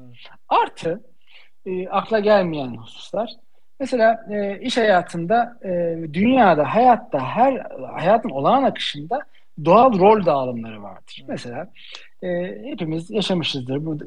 Artı 0.49 1.03
e, 1.65 1.87
akla 1.87 2.19
gelmeyen 2.19 2.75
hususlar. 2.75 3.29
Mesela 3.79 4.25
e, 4.31 4.59
iş 4.59 4.77
hayatında, 4.77 5.57
e, 5.63 5.97
dünyada, 6.13 6.75
hayatta, 6.75 7.19
her 7.19 7.67
hayatın 7.93 8.29
olağan 8.29 8.63
akışında 8.63 9.19
doğal 9.65 9.99
rol 9.99 10.25
dağılımları 10.25 10.83
vardır. 10.83 11.17
Hmm. 11.19 11.25
Mesela 11.27 11.71
e, 12.23 12.27
hepimiz 12.63 13.11
yaşamışızdır. 13.11 13.85
Bu, 13.85 13.99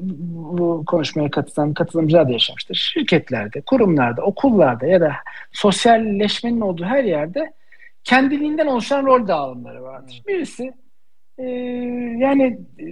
bu 0.49 0.83
konuşmaya 0.85 1.31
katılan 1.31 1.73
katılımcılar 1.73 2.27
da 2.27 2.31
yaşamıştır. 2.31 2.75
Şirketlerde, 2.75 3.61
kurumlarda, 3.61 4.21
okullarda 4.21 4.85
ya 4.85 5.01
da 5.01 5.13
sosyalleşmenin 5.51 6.61
olduğu 6.61 6.85
her 6.85 7.03
yerde 7.03 7.53
kendiliğinden 8.03 8.67
oluşan 8.67 9.05
rol 9.05 9.27
dağılımları 9.27 9.83
vardır. 9.83 10.23
Birisi 10.27 10.73
e, 11.37 11.43
yani 12.17 12.59
e, 12.79 12.85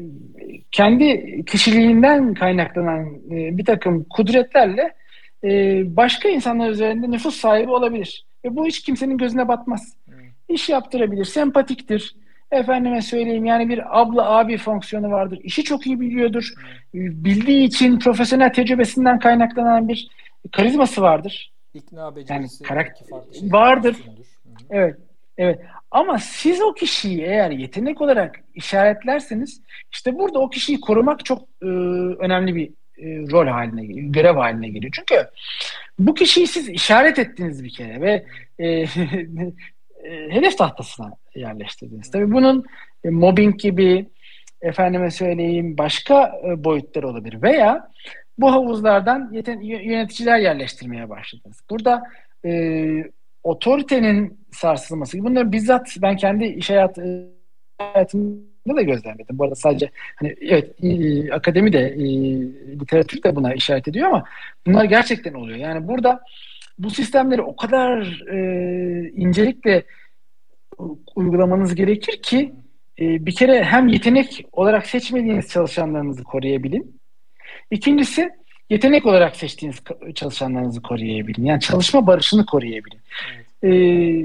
kendi 0.72 1.46
kişiliğinden 1.46 2.34
kaynaklanan 2.34 3.06
e, 3.32 3.58
bir 3.58 3.66
takım 3.66 4.04
kudretlerle 4.04 4.94
e, 5.44 5.50
başka 5.96 6.30
insanlar 6.30 6.70
üzerinde 6.70 7.12
nüfus 7.12 7.36
sahibi 7.36 7.72
olabilir. 7.72 8.26
Ve 8.46 8.56
bu 8.56 8.66
hiç 8.66 8.82
kimsenin 8.82 9.18
gözüne 9.18 9.48
batmaz. 9.48 9.94
Hmm. 10.06 10.16
İş 10.50 10.70
yaptırabilir, 10.70 11.26
sempatiktir. 11.26 12.16
Efendime 12.52 13.02
söyleyeyim 13.02 13.46
yani 13.46 13.70
bir 13.70 14.02
abla 14.02 14.30
abi 14.30 14.58
fonksiyonu 14.58 15.12
vardır. 15.12 15.40
İşi 15.44 15.64
çok 15.64 15.88
iyi 15.88 16.00
biliyordur. 16.00 16.54
Hmm. 16.92 17.02
Bildiği 17.02 17.64
için 17.64 18.00
profesyonel 18.00 18.54
tecrübesinden 18.54 19.20
kaynaklanan 19.20 19.88
bir 19.88 20.08
karizması 20.52 21.02
vardır. 21.02 21.54
İkna 21.74 22.16
becerisi 22.16 22.64
yani 22.64 22.68
karakter 22.68 23.18
vardır. 23.42 23.96
Evet. 24.70 24.98
Evet. 25.38 25.60
Ama 25.92 26.18
siz 26.18 26.62
o 26.62 26.74
kişiyi 26.74 27.22
eğer 27.22 27.52
yetenek 27.52 28.02
olarak 28.02 28.40
işaretlerseniz 28.54 29.62
işte 29.92 30.16
burada 30.16 30.40
o 30.40 30.50
kişiyi 30.50 30.80
korumak 30.80 31.26
çok 31.26 31.42
e, 31.62 31.66
önemli 32.20 32.56
bir 32.56 32.70
e, 32.98 33.32
rol 33.32 33.48
haline 33.48 33.86
geliyor, 33.86 34.14
görev 34.14 34.36
haline 34.36 34.70
geliyor. 34.70 34.94
Çünkü 34.96 35.28
bu 36.00 36.14
kişiyi 36.14 36.48
siz 36.48 36.70
işaret 36.70 37.20
ettiniz 37.20 37.64
bir 37.64 37.70
kere 37.70 38.02
ve 38.02 38.26
e, 38.60 38.68
e, 40.04 40.30
hedef 40.30 40.58
tahtasına 40.58 41.12
yerleştirdiniz. 41.36 42.12
Tabii 42.12 42.32
bunun 42.32 42.66
e, 43.04 43.10
mobbing 43.10 43.60
gibi 43.60 44.06
efendime 44.62 45.12
söyleyeyim 45.12 45.78
başka 45.78 46.42
e, 46.48 46.64
boyutları 46.64 47.08
olabilir 47.08 47.42
veya 47.42 47.92
bu 48.38 48.52
havuzlardan 48.52 49.30
yeten, 49.34 49.62
yöneticiler 49.62 50.40
yerleştirmeye 50.40 51.10
başladınız. 51.10 51.62
Burada 51.70 52.04
e, 52.46 52.52
otoritenin 53.48 54.40
sarsılması. 54.52 55.20
Bunları 55.20 55.52
bizzat 55.52 55.98
ben 56.02 56.16
kendi 56.18 56.46
iş 56.46 56.70
hayatı, 56.70 57.30
hayatımda 57.78 58.76
da 58.76 58.82
gözlemledim. 58.82 59.38
Bu 59.38 59.44
arada 59.44 59.56
sadece 59.56 59.90
hani 60.16 60.36
evet 60.42 60.84
e, 60.84 61.32
akademi 61.34 61.74
de 61.74 61.80
e, 61.80 62.06
literatür 62.80 63.24
de 63.24 63.36
buna 63.36 63.54
işaret 63.54 63.88
ediyor 63.88 64.08
ama 64.08 64.24
bunlar 64.68 64.86
gerçekten 64.86 65.34
oluyor. 65.34 65.58
Yani 65.58 65.88
burada 65.88 66.20
bu 66.80 66.90
sistemleri 66.90 67.42
o 67.42 67.56
kadar 67.56 68.24
e, 68.32 68.38
incelikle 69.10 69.84
uygulamanız 71.16 71.76
gerekir 71.76 72.22
ki 72.22 72.54
e, 73.00 73.26
bir 73.26 73.36
kere 73.36 73.64
hem 73.64 73.88
yetenek 73.88 74.46
olarak 74.52 74.88
seçmediğiniz 74.88 75.50
çalışanlarınızı 75.50 76.24
koruyabilin. 76.24 77.00
İkincisi 77.72 78.30
yetenek 78.70 79.06
olarak 79.06 79.36
seçtiğiniz 79.36 79.84
çalışanlarınızı 80.16 80.82
koruyabilin. 80.82 81.46
Yani 81.46 81.60
çalışma 81.60 82.08
barışını 82.08 82.46
koruyabilin. 82.46 83.00
Evet. 83.36 83.48
Ee, 83.64 83.68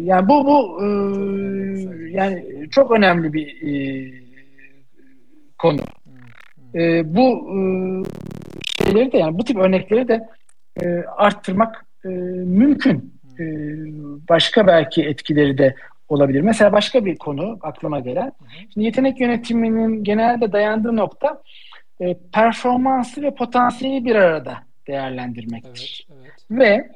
yani 0.05 0.29
bu 0.29 0.47
bu 0.47 0.85
e, 0.85 0.87
yani 2.11 2.45
çok 2.71 2.91
önemli 2.91 3.33
bir 3.33 3.63
e, 3.63 4.13
konu. 5.59 5.81
E, 6.75 7.15
bu 7.15 7.23
e, 7.31 7.61
şeyleri 8.85 9.13
de 9.13 9.19
yani 9.19 9.39
bu 9.39 9.45
tip 9.45 9.57
örnekleri 9.57 10.09
de 10.09 10.29
e, 10.83 10.87
arttırmak 11.17 11.87
e, 12.05 12.09
mümkün. 12.09 13.13
E, 13.39 13.45
başka 14.29 14.67
belki 14.67 15.03
etkileri 15.03 15.59
de 15.59 15.75
olabilir. 16.09 16.41
Mesela 16.41 16.73
başka 16.73 17.05
bir 17.05 17.17
konu 17.17 17.59
aklıma 17.63 18.01
gelen. 18.01 18.33
Şimdi 18.73 18.87
yetenek 18.87 19.21
yönetiminin 19.21 20.05
genelde 20.05 20.53
dayandığı 20.53 20.97
nokta 20.97 21.43
e, 22.03 22.17
performansı 22.33 23.23
ve 23.23 23.35
potansiyeli 23.35 24.05
bir 24.05 24.15
arada 24.15 24.59
değerlendirmektir. 24.87 26.07
Evet, 26.11 26.23
evet. 26.23 26.35
Ve 26.51 26.91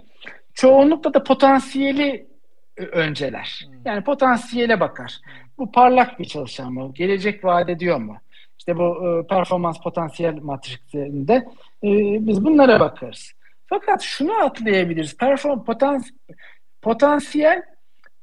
çoğunlukla 0.54 1.14
da 1.14 1.22
potansiyeli 1.22 2.26
e, 2.76 2.82
önceler. 2.82 3.66
Hmm. 3.66 3.74
Yani 3.84 4.04
potansiyele 4.04 4.80
bakar. 4.80 5.18
Bu 5.58 5.72
parlak 5.72 6.18
bir 6.18 6.24
çalışan 6.24 6.72
mı? 6.72 6.92
Gelecek 6.94 7.44
vaat 7.44 7.68
ediyor 7.68 7.98
mu? 7.98 8.16
İşte 8.58 8.76
bu 8.76 9.08
e, 9.08 9.26
performans 9.26 9.80
potansiyel 9.80 10.34
matrisinde 10.42 11.34
e, 11.84 11.90
biz 12.26 12.44
bunlara 12.44 12.80
bakarız. 12.80 13.32
Fakat 13.66 14.02
şunu 14.02 14.32
atlayabiliriz. 14.32 15.16
Perform 15.16 15.64
potans 15.64 16.10
potansiyel 16.82 17.62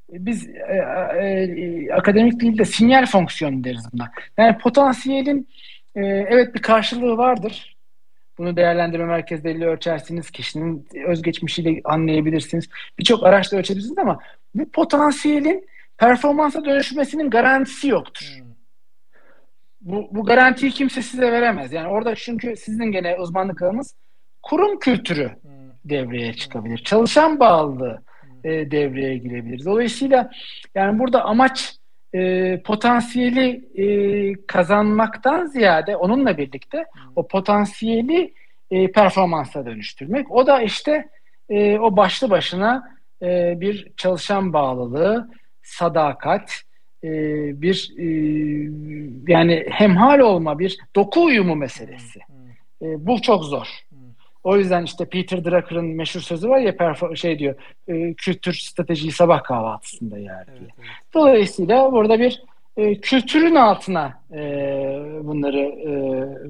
biz 0.10 0.48
e, 0.48 0.76
e, 1.22 1.94
akademik 1.94 2.40
dilde 2.40 2.66
sinyal 2.66 3.06
fonksiyonu 3.06 3.64
deriz 3.64 3.94
buna. 3.94 4.12
Yani 4.38 4.58
potansiyelin 4.58 5.48
e, 5.96 6.02
evet 6.06 6.56
bir 6.56 6.62
karşılığı 6.62 7.18
vardır. 7.18 7.74
Bunu 8.38 8.56
değerlendirme 8.56 9.06
merkezleriyle 9.06 9.66
ölçersiniz. 9.66 10.32
Kişinin 10.32 10.88
özgeçmişiyle 11.08 11.82
anlayabilirsiniz. 11.84 12.70
Birçok 13.00 13.24
araçla 13.24 13.58
ölçebilirsiniz 13.58 13.98
ama 13.98 14.20
bu 14.56 14.72
potansiyelin 14.72 15.68
performansa 15.98 16.66
dönüşmesinin 16.66 17.30
garantisi 17.30 17.88
yoktur. 17.88 18.26
Hmm. 18.38 18.48
Bu, 19.82 20.08
bu 20.12 20.26
garantiyi 20.26 20.72
kimse 20.72 21.02
size 21.02 21.32
veremez. 21.32 21.74
Yani 21.74 21.88
orada 21.88 22.16
çünkü 22.16 22.56
sizin 22.56 22.86
gene 22.86 23.20
uzmanlık 23.20 23.62
alanınız 23.62 23.96
kurum 24.42 24.80
kültürü 24.80 25.30
hmm. 25.42 25.52
devreye 25.86 26.34
çıkabilir. 26.34 26.78
Çalışan 26.78 27.40
bağlılığı 27.40 28.02
hmm. 28.22 28.52
e, 28.52 28.72
devreye 28.72 29.18
girebilir. 29.18 29.66
Dolayısıyla 29.66 30.32
yani 30.76 31.00
burada 31.00 31.26
amaç 31.26 31.76
e, 32.14 32.62
potansiyeli 32.62 33.70
e, 33.76 33.86
kazanmaktan 34.48 35.46
ziyade 35.46 35.96
onunla 35.96 36.38
birlikte 36.38 36.78
hmm. 36.78 37.12
o 37.16 37.28
potansiyeli 37.28 38.34
e, 38.72 38.92
performansa 38.92 39.66
dönüştürmek. 39.66 40.32
O 40.32 40.48
da 40.48 40.62
işte 40.62 41.10
e, 41.50 41.80
o 41.80 41.98
başlı 41.98 42.30
başına 42.30 42.98
e, 43.22 43.62
bir 43.62 43.92
çalışan 43.98 44.54
bağlılığı, 44.54 45.30
sadakat, 45.64 46.62
e, 47.04 47.10
bir 47.62 47.92
e, 47.98 48.06
yani 49.28 49.66
hemhal 49.70 50.20
olma, 50.20 50.60
bir 50.60 50.78
doku 50.96 51.24
uyumu 51.24 51.56
meselesi. 51.56 52.20
E, 52.82 53.06
bu 53.06 53.22
çok 53.22 53.44
zor. 53.44 53.68
O 54.44 54.58
yüzden 54.58 54.84
işte 54.84 55.06
Peter 55.06 55.46
Drucker'ın 55.46 55.86
meşhur 55.86 56.22
sözü 56.22 56.50
var 56.50 56.60
ya 56.60 57.16
şey 57.16 57.40
diyor 57.40 57.56
e, 57.88 58.14
kültür 58.14 58.54
stratejiyi 58.54 59.12
sabah 59.12 59.44
kahvaltısında 59.44 60.18
yer 60.18 60.48
diye. 60.48 60.58
Evet, 60.60 60.72
evet. 60.78 60.88
Dolayısıyla 61.14 61.92
burada 61.92 62.20
bir 62.20 62.44
e, 62.78 62.96
kültürün 63.02 63.56
altına 63.56 64.22
e, 64.32 64.40
bunları 65.24 65.60
e, 65.60 65.92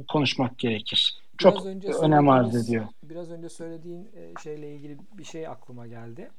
konuşmak 0.07 0.57
gerekir. 0.57 1.23
Biraz 1.39 1.53
Çok 1.53 1.65
önem 2.03 2.29
arz 2.29 2.69
ediyor. 2.69 2.85
Biraz 3.03 3.31
önce 3.31 3.49
söylediğin 3.49 4.01
e, 4.03 4.41
şeyle 4.43 4.75
ilgili 4.75 4.97
bir 5.17 5.23
şey 5.23 5.47
aklıma 5.47 5.87
geldi. 5.87 6.29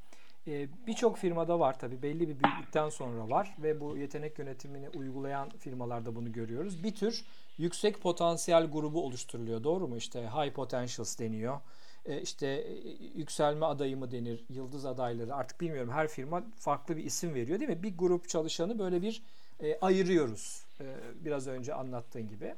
E, 0.47 0.67
Birçok 0.87 1.19
firmada 1.19 1.61
var 1.61 1.79
tabii 1.79 2.03
belli 2.03 2.21
bir 2.21 2.27
büyüklükten 2.43 2.89
sonra 2.89 3.31
var 3.31 3.55
ve 3.63 3.81
bu 3.81 3.97
yetenek 3.97 4.39
yönetimini 4.39 4.89
uygulayan 4.89 5.49
firmalarda 5.59 6.15
bunu 6.17 6.33
görüyoruz. 6.33 6.85
Bir 6.85 6.95
tür 6.95 7.25
yüksek 7.59 8.01
potansiyel 8.01 8.67
grubu 8.67 9.05
oluşturuluyor 9.05 9.65
doğru 9.65 9.89
mu? 9.89 9.97
İşte 9.97 10.21
high 10.21 10.53
potentials 10.53 11.19
deniyor. 11.19 11.61
E, 12.07 12.21
işte 12.21 12.47
e, 12.47 12.73
yükselme 13.19 13.67
adayı 13.67 13.97
mı 13.97 14.11
denir, 14.11 14.45
yıldız 14.49 14.85
adayları 14.85 15.35
artık 15.35 15.61
bilmiyorum 15.61 15.91
her 15.91 16.09
firma 16.09 16.45
farklı 16.57 16.97
bir 16.97 17.05
isim 17.05 17.35
veriyor 17.35 17.61
değil 17.61 17.71
mi? 17.71 17.83
Bir 17.83 17.97
grup 17.99 18.29
çalışanı 18.29 18.79
böyle 18.79 19.03
bir 19.03 19.23
e, 19.61 19.79
ayırıyoruz 19.81 20.65
e, 20.81 20.85
biraz 21.25 21.47
önce 21.47 21.75
anlattığın 21.75 22.29
gibi. 22.29 22.55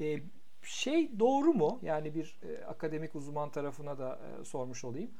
E, 0.00 0.20
şey 0.62 1.18
doğru 1.18 1.52
mu? 1.52 1.78
Yani 1.82 2.14
bir 2.14 2.38
e, 2.42 2.64
akademik 2.64 3.14
uzman 3.14 3.50
tarafına 3.50 3.98
da 3.98 4.18
e, 4.40 4.44
sormuş 4.44 4.84
olayım. 4.84 5.10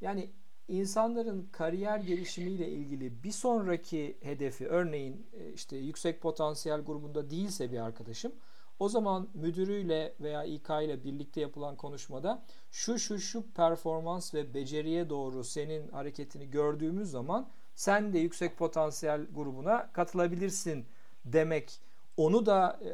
Yani 0.00 0.30
insanların 0.68 1.48
kariyer 1.52 1.98
gelişimiyle 1.98 2.68
ilgili 2.68 3.22
bir 3.22 3.32
sonraki 3.32 4.16
hedefi 4.20 4.68
örneğin 4.68 5.26
e, 5.32 5.52
işte 5.52 5.76
yüksek 5.76 6.20
potansiyel 6.20 6.80
grubunda 6.80 7.30
değilse 7.30 7.72
bir 7.72 7.78
arkadaşım 7.78 8.32
o 8.78 8.88
zaman 8.88 9.28
müdürüyle 9.34 10.14
veya 10.20 10.44
İK 10.44 10.70
ile 10.70 11.04
birlikte 11.04 11.40
yapılan 11.40 11.76
konuşmada 11.76 12.42
şu 12.70 12.98
şu 12.98 13.18
şu 13.18 13.50
performans 13.50 14.34
ve 14.34 14.54
beceriye 14.54 15.10
doğru 15.10 15.44
senin 15.44 15.88
hareketini 15.88 16.50
gördüğümüz 16.50 17.10
zaman 17.10 17.48
sen 17.74 18.12
de 18.12 18.18
yüksek 18.18 18.58
potansiyel 18.58 19.26
grubuna 19.34 19.92
katılabilirsin 19.92 20.86
demek 21.24 21.80
onu 22.16 22.46
da 22.46 22.80
e, 22.84 22.90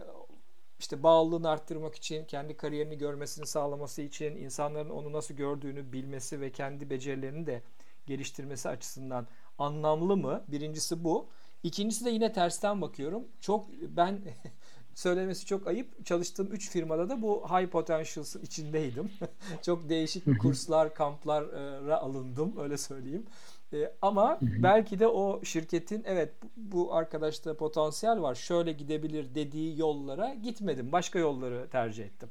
işte 0.81 1.03
bağlılığını 1.03 1.49
arttırmak 1.49 1.95
için, 1.95 2.25
kendi 2.25 2.57
kariyerini 2.57 2.99
görmesini 2.99 3.47
sağlaması 3.47 4.03
için, 4.03 4.37
insanların 4.37 4.91
onu 4.91 5.13
nasıl 5.13 5.35
gördüğünü 5.35 5.93
bilmesi 5.93 6.41
ve 6.41 6.53
kendi 6.53 6.91
becerilerini 6.91 7.47
de 7.47 7.63
geliştirmesi 8.07 8.69
açısından 8.69 9.27
anlamlı 9.59 10.17
mı? 10.17 10.45
Birincisi 10.49 11.05
bu. 11.05 11.29
İkincisi 11.63 12.05
de 12.05 12.11
yine 12.11 12.33
tersten 12.33 12.83
bakıyorum. 12.83 13.25
Çok 13.41 13.67
ben 13.89 14.21
söylemesi 15.01 15.47
çok 15.47 15.67
ayıp. 15.67 16.07
Çalıştığım 16.07 16.53
3 16.53 16.71
firmada 16.71 17.09
da 17.09 17.23
bu 17.23 17.45
high 17.49 17.67
potentials'ın 17.67 18.43
içindeydim. 18.43 19.11
çok 19.63 19.89
değişik 19.89 20.41
kurslar, 20.41 20.95
kamplara 20.95 21.97
alındım 21.97 22.55
öyle 22.59 22.79
söyleyeyim. 22.79 23.27
E, 23.73 23.93
ama 24.03 24.39
belki 24.43 24.99
de 24.99 25.07
o 25.07 25.45
şirketin 25.45 26.03
evet 26.07 26.33
bu 26.57 26.95
arkadaşta 26.95 27.57
potansiyel 27.57 28.23
var 28.23 28.35
şöyle 28.35 28.73
gidebilir 28.73 29.35
dediği 29.35 29.79
yollara 29.79 30.35
gitmedim. 30.35 30.93
Başka 30.93 31.19
yolları 31.19 31.69
tercih 31.71 32.05
ettim. 32.05 32.29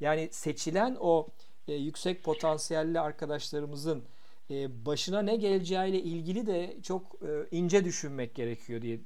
Yani 0.00 0.28
seçilen 0.32 0.96
o 1.00 1.28
e, 1.68 1.74
yüksek 1.74 2.24
potansiyelli 2.24 3.00
arkadaşlarımızın 3.00 4.02
e, 4.50 4.86
başına 4.86 5.22
ne 5.22 5.36
geleceğiyle 5.36 6.02
ilgili 6.02 6.46
de 6.46 6.76
çok 6.82 7.02
e, 7.22 7.56
ince 7.56 7.84
düşünmek 7.84 8.34
gerekiyor 8.34 8.82
diye 8.82 9.00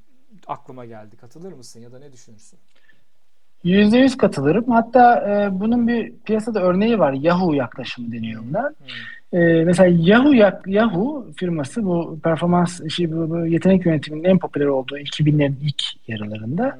aklıma 0.46 0.84
geldi. 0.84 1.16
Katılır 1.16 1.52
mısın 1.52 1.80
ya 1.80 1.92
da 1.92 1.98
ne 1.98 2.12
düşünürsün? 2.12 2.58
Yüzde 3.66 3.98
yüz 3.98 4.16
katılırım. 4.16 4.64
Hatta 4.68 5.14
e, 5.30 5.60
bunun 5.60 5.88
bir 5.88 6.12
piyasada 6.24 6.62
örneği 6.62 6.98
var. 6.98 7.12
Yahoo 7.12 7.52
yaklaşımı 7.54 8.12
deniyor 8.12 8.42
bunlar. 8.48 8.72
Hmm. 9.32 9.40
e, 9.40 9.64
mesela 9.64 9.96
Yahoo 10.00 10.32
Yahoo 10.66 11.26
firması 11.36 11.84
bu 11.84 12.18
performans 12.24 12.80
işi 12.80 13.12
bu, 13.12 13.30
bu 13.30 13.46
yetenek 13.46 13.86
yönetiminin 13.86 14.24
en 14.24 14.38
popüler 14.38 14.66
olduğu 14.66 14.98
2000'lerin 14.98 15.54
ilk 15.62 15.82
yarılarında. 16.08 16.78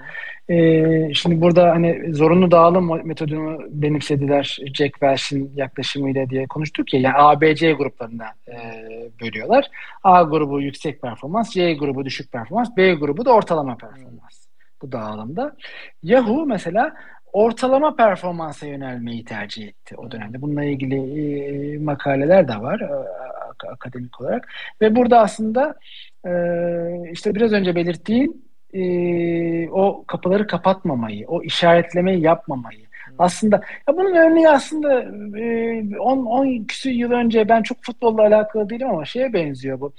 E, 0.48 1.14
şimdi 1.14 1.40
burada 1.40 1.70
hani 1.70 2.14
zorunlu 2.14 2.50
dağılım 2.50 3.06
metodunu 3.06 3.58
benimsediler 3.70 4.58
Jack 4.74 4.92
Welch'in 4.92 5.52
yaklaşımıyla 5.56 6.30
diye 6.30 6.46
konuştuk 6.46 6.94
ya. 6.94 7.00
Yani 7.00 7.14
ABC 7.18 7.72
gruplarına 7.72 8.26
e, 8.48 8.54
bölüyorlar. 9.22 9.64
A 10.04 10.22
grubu 10.22 10.60
yüksek 10.60 11.02
performans, 11.02 11.50
C 11.50 11.74
grubu 11.74 12.04
düşük 12.04 12.32
performans, 12.32 12.76
B 12.76 12.94
grubu 12.94 13.24
da 13.24 13.30
ortalama 13.30 13.76
performans 13.76 14.45
bu 14.86 14.92
dağılımda. 14.92 15.56
Yahoo 16.02 16.46
mesela 16.46 16.94
ortalama 17.32 17.96
performansa 17.96 18.66
yönelmeyi 18.66 19.24
tercih 19.24 19.68
etti 19.68 19.96
o 19.96 20.10
dönemde. 20.10 20.42
Bununla 20.42 20.64
ilgili 20.64 20.96
e, 21.74 21.78
makaleler 21.78 22.48
de 22.48 22.56
var 22.56 22.80
e, 22.80 23.68
akademik 23.68 24.20
olarak. 24.20 24.48
Ve 24.80 24.96
burada 24.96 25.20
aslında 25.20 25.74
e, 26.26 26.30
işte 27.12 27.34
biraz 27.34 27.52
önce 27.52 27.74
belirttiğim 27.74 28.46
o 29.72 30.04
kapıları 30.06 30.46
kapatmamayı, 30.46 31.26
o 31.28 31.42
işaretlemeyi 31.42 32.20
yapmamayı, 32.20 32.85
aslında 33.18 33.56
ya 33.88 33.96
bunun 33.96 34.14
örneği 34.14 34.48
aslında 34.48 34.88
10 36.00 36.18
e, 36.18 36.28
10 36.28 36.64
küsur 36.64 36.90
yıl 36.90 37.10
önce 37.12 37.48
ben 37.48 37.62
çok 37.62 37.78
futbolla 37.82 38.22
alakalı 38.22 38.70
değilim 38.70 38.88
ama 38.90 39.04
şeye 39.04 39.32
benziyor 39.32 39.80
bu. 39.80 39.92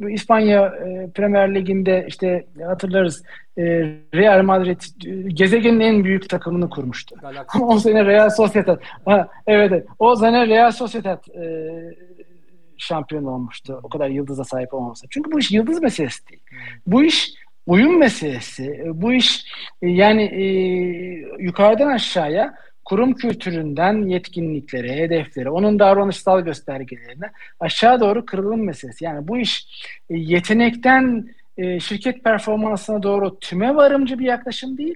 bu 0.00 0.10
İspanya 0.10 0.66
e, 0.66 1.10
Premier 1.14 1.54
Ligi'nde 1.54 2.04
işte 2.08 2.46
hatırlarız 2.66 3.22
e, 3.58 3.62
Real 4.14 4.42
Madrid 4.42 4.80
gezegenin 5.28 5.80
en 5.80 6.04
büyük 6.04 6.28
takımını 6.28 6.70
kurmuştu. 6.70 7.16
Ama 7.54 7.66
o 7.74 7.78
sene 7.78 8.04
Real 8.04 8.30
Sociedad 8.30 8.80
ha, 9.04 9.28
evet, 9.46 9.72
evet 9.72 9.86
o 9.98 10.16
sene 10.16 10.46
Real 10.46 10.70
Sociedad 10.70 11.26
e, 11.28 11.70
şampiyon 12.78 13.24
olmuştu. 13.24 13.80
O 13.82 13.88
kadar 13.88 14.08
yıldıza 14.08 14.44
sahip 14.44 14.74
olmaması. 14.74 15.06
Çünkü 15.10 15.32
bu 15.32 15.38
iş 15.38 15.50
yıldız 15.50 15.82
meselesi 15.82 16.28
değil. 16.28 16.42
Bu 16.86 17.04
iş 17.04 17.34
uyum 17.66 17.98
meselesi. 17.98 18.82
Bu 18.86 19.12
iş 19.12 19.44
e, 19.82 19.88
yani 19.88 20.22
e, 20.22 20.44
yukarıdan 21.38 21.88
aşağıya 21.88 22.54
kurum 22.84 23.14
kültüründen 23.14 24.08
yetkinliklere, 24.08 24.96
hedeflere, 24.96 25.50
onun 25.50 25.78
davranışsal 25.78 26.40
göstergelerine 26.40 27.30
aşağı 27.60 28.00
doğru 28.00 28.26
kırılım 28.26 28.64
meselesi. 28.64 29.04
Yani 29.04 29.28
bu 29.28 29.38
iş 29.38 29.66
e, 30.10 30.16
yetenekten 30.16 31.28
e, 31.56 31.80
şirket 31.80 32.24
performansına 32.24 33.02
doğru 33.02 33.38
tüme 33.38 33.74
varımcı 33.74 34.18
bir 34.18 34.24
yaklaşım 34.24 34.78
değil. 34.78 34.94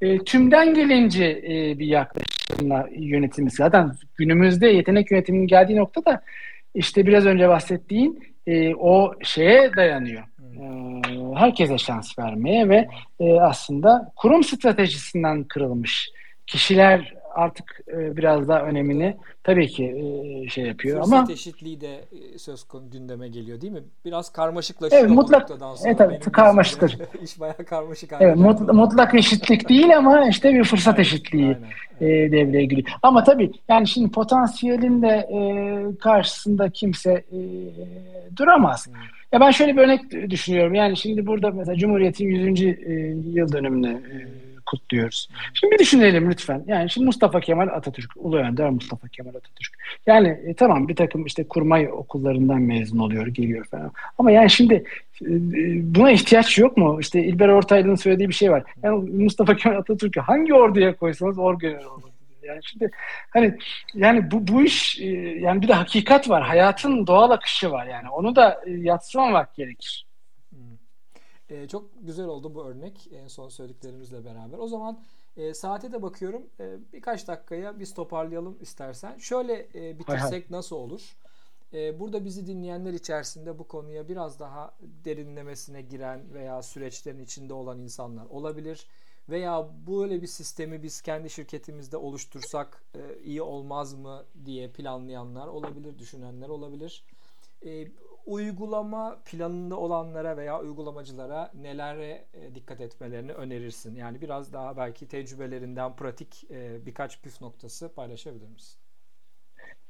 E, 0.00 0.18
tümden 0.18 0.74
gelince 0.74 1.24
e, 1.24 1.78
bir 1.78 1.86
yaklaşımla 1.86 2.88
yönetimi. 2.98 3.50
Zaten 3.50 3.92
günümüzde 4.14 4.66
yetenek 4.68 5.10
yönetiminin 5.10 5.46
geldiği 5.46 5.76
nokta 5.76 6.04
da 6.04 6.22
işte 6.74 7.06
biraz 7.06 7.26
önce 7.26 7.48
bahsettiğin 7.48 8.34
e, 8.46 8.74
o 8.74 9.12
şeye 9.22 9.76
dayanıyor 9.76 10.22
e, 10.60 10.60
herkese 11.36 11.78
şans 11.78 12.18
vermeye 12.18 12.68
ve 12.68 12.88
e, 13.20 13.40
aslında 13.40 14.12
kurum 14.16 14.44
stratejisinden 14.44 15.44
kırılmış 15.44 16.10
kişiler 16.46 17.14
artık 17.34 17.80
e, 17.88 18.16
biraz 18.16 18.48
daha 18.48 18.62
önemini 18.62 19.16
tabii 19.44 19.68
ki 19.68 19.84
e, 19.84 20.48
şey 20.48 20.64
yapıyor 20.64 20.98
Fırsat 21.02 21.18
ama 21.18 21.32
eşitliği 21.32 21.80
de 21.80 22.04
e, 22.34 22.38
söz 22.38 22.64
konu 22.64 22.90
gündeme 22.90 23.28
geliyor 23.28 23.60
değil 23.60 23.72
mi? 23.72 23.82
Biraz 24.04 24.32
karmaşıklaşıyor 24.32 25.02
evet, 25.02 25.10
mutlak. 25.10 25.50
Evet 25.84 25.98
tabii 25.98 26.20
karmaşıktır. 26.20 26.98
İş 27.22 27.40
bayağı 27.40 27.56
karmaşık. 27.56 28.12
Evet 28.20 28.36
mut, 28.36 28.60
mutlak 28.60 29.14
eşitlik 29.14 29.68
değil 29.68 29.96
ama 29.96 30.28
işte 30.28 30.54
bir 30.54 30.64
fırsat 30.64 30.94
aynen, 30.94 31.02
eşitliği 31.02 31.56
aynen. 32.00 32.26
E, 32.26 32.32
devreye 32.32 32.64
giriyor. 32.64 32.88
Ama 33.02 33.24
tabii 33.24 33.52
yani 33.68 33.86
şimdi 33.86 34.10
potansiyelin 34.10 35.02
de 35.02 35.08
e, 35.08 35.38
karşısında 35.98 36.70
kimse 36.70 37.12
e, 37.12 37.38
duramaz. 38.36 38.86
Hmm. 38.86 38.94
Ya 39.34 39.40
ben 39.40 39.50
şöyle 39.50 39.76
bir 39.76 39.82
örnek 39.82 40.30
düşünüyorum. 40.30 40.74
Yani 40.74 40.96
şimdi 40.96 41.26
burada 41.26 41.50
mesela 41.50 41.76
Cumhuriyet'in 41.76 42.28
100. 42.28 42.62
E, 42.62 42.70
yıl 43.32 43.52
dönümünü 43.52 43.88
e, 43.88 44.16
kutluyoruz. 44.66 45.28
Şimdi 45.54 45.74
bir 45.74 45.78
düşünelim 45.78 46.30
lütfen. 46.30 46.64
Yani 46.66 46.90
şimdi 46.90 47.04
Mustafa 47.04 47.40
Kemal 47.40 47.68
Atatürk, 47.68 48.10
Ulu 48.16 48.36
Önder 48.36 48.70
Mustafa 48.70 49.08
Kemal 49.08 49.30
Atatürk. 49.30 49.72
Yani 50.06 50.28
e, 50.28 50.54
tamam 50.54 50.88
bir 50.88 50.96
takım 50.96 51.26
işte 51.26 51.44
kurmay 51.44 51.88
okullarından 51.92 52.60
mezun 52.62 52.98
oluyor, 52.98 53.26
geliyor 53.26 53.64
falan. 53.64 53.92
Ama 54.18 54.30
yani 54.30 54.50
şimdi 54.50 54.74
e, 55.22 55.30
buna 55.94 56.10
ihtiyaç 56.10 56.58
yok 56.58 56.76
mu? 56.76 56.98
İşte 57.00 57.24
İlber 57.24 57.48
Ortaylı'nın 57.48 57.94
söylediği 57.94 58.28
bir 58.28 58.34
şey 58.34 58.50
var. 58.50 58.62
Yani 58.82 59.10
Mustafa 59.10 59.56
Kemal 59.56 59.76
Atatürk'ü 59.76 60.20
hangi 60.20 60.54
orduya 60.54 60.96
koysanız 60.96 61.38
orgeneral 61.38 61.90
olur. 61.90 62.13
Yani 62.46 62.60
şimdi 62.64 62.90
hani 63.30 63.58
yani 63.94 64.30
bu 64.30 64.48
bu 64.48 64.62
iş 64.62 65.00
e, 65.00 65.06
yani 65.40 65.62
bir 65.62 65.68
de 65.68 65.72
hakikat 65.72 66.28
var. 66.28 66.42
Hayatın 66.42 67.06
doğal 67.06 67.30
akışı 67.30 67.70
var 67.70 67.86
yani. 67.86 68.10
Onu 68.10 68.36
da 68.36 68.62
e, 68.66 68.70
yatsımamak 68.70 69.54
gerekir. 69.54 70.06
Hmm. 70.50 70.78
E, 71.48 71.68
çok 71.68 71.90
güzel 72.00 72.26
oldu 72.26 72.54
bu 72.54 72.64
örnek 72.64 73.08
en 73.12 73.28
son 73.28 73.48
söylediklerimizle 73.48 74.24
beraber. 74.24 74.58
O 74.58 74.66
zaman 74.66 75.00
e, 75.36 75.54
saate 75.54 75.92
de 75.92 76.02
bakıyorum. 76.02 76.42
E, 76.60 76.76
birkaç 76.92 77.28
dakikaya 77.28 77.80
biz 77.80 77.94
toparlayalım 77.94 78.58
istersen. 78.60 79.18
Şöyle 79.18 79.68
e, 79.74 79.98
bitirsek 79.98 80.50
nasıl 80.50 80.76
olur? 80.76 81.16
E, 81.74 82.00
burada 82.00 82.24
bizi 82.24 82.46
dinleyenler 82.46 82.92
içerisinde 82.92 83.58
bu 83.58 83.68
konuya 83.68 84.08
biraz 84.08 84.40
daha 84.40 84.74
derinlemesine 84.80 85.82
giren 85.82 86.34
veya 86.34 86.62
süreçlerin 86.62 87.24
içinde 87.24 87.54
olan 87.54 87.78
insanlar 87.78 88.26
olabilir 88.26 88.86
veya 89.28 89.68
böyle 89.86 90.22
bir 90.22 90.26
sistemi 90.26 90.82
biz 90.82 91.02
kendi 91.02 91.30
şirketimizde 91.30 91.96
oluştursak 91.96 92.82
e, 92.94 93.00
iyi 93.24 93.42
olmaz 93.42 93.94
mı 93.94 94.24
diye 94.44 94.68
planlayanlar 94.68 95.46
olabilir, 95.46 95.98
düşünenler 95.98 96.48
olabilir. 96.48 97.04
E, 97.66 97.86
uygulama 98.26 99.18
planında 99.24 99.76
olanlara 99.76 100.36
veya 100.36 100.60
uygulamacılara 100.60 101.50
nelere 101.54 102.24
e, 102.34 102.54
dikkat 102.54 102.80
etmelerini 102.80 103.32
önerirsin? 103.32 103.96
Yani 103.96 104.20
biraz 104.20 104.52
daha 104.52 104.76
belki 104.76 105.08
tecrübelerinden 105.08 105.96
pratik 105.96 106.44
e, 106.50 106.86
birkaç 106.86 107.20
püf 107.20 107.40
noktası 107.40 107.94
paylaşabilir 107.94 108.48
misin? 108.48 108.78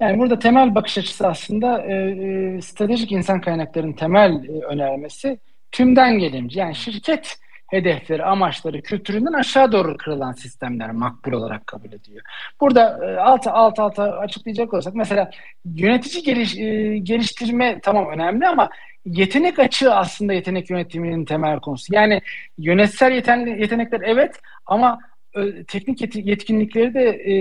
Yani 0.00 0.18
burada 0.18 0.38
temel 0.38 0.74
bakış 0.74 0.98
açısı 0.98 1.26
aslında 1.26 1.82
e, 1.82 1.92
e, 1.94 2.60
stratejik 2.62 3.12
insan 3.12 3.40
kaynaklarının 3.40 3.92
temel 3.92 4.44
e, 4.44 4.64
önermesi 4.64 5.38
tümden 5.72 6.18
gelimci. 6.18 6.58
Yani 6.58 6.74
şirket 6.74 7.38
hedefleri, 7.66 8.24
amaçları, 8.24 8.82
kültüründen 8.82 9.32
aşağı 9.32 9.72
doğru 9.72 9.96
kırılan 9.96 10.32
sistemler 10.32 10.90
makbul 10.90 11.32
olarak 11.32 11.66
kabul 11.66 11.92
ediyor. 11.92 12.22
Burada 12.60 13.00
e, 13.06 13.16
alt 13.16 13.46
alt 13.46 13.78
alta 13.78 14.02
açıklayacak 14.02 14.74
olursak 14.74 14.94
mesela 14.94 15.30
yönetici 15.64 16.22
geliş, 16.22 16.56
e, 16.56 16.98
geliştirme 16.98 17.80
tamam 17.82 18.06
önemli 18.10 18.48
ama 18.48 18.70
yetenek 19.04 19.58
açığı 19.58 19.94
aslında 19.94 20.32
yetenek 20.32 20.70
yönetiminin 20.70 21.24
temel 21.24 21.60
konusu. 21.60 21.94
Yani 21.94 22.20
yönetsel 22.58 23.12
yeten, 23.12 23.46
yetenekler 23.46 24.00
evet 24.04 24.40
ama 24.66 24.98
e, 25.36 25.64
teknik 25.64 26.16
yetkinlikleri 26.16 26.94
de 26.94 27.10
e, 27.10 27.34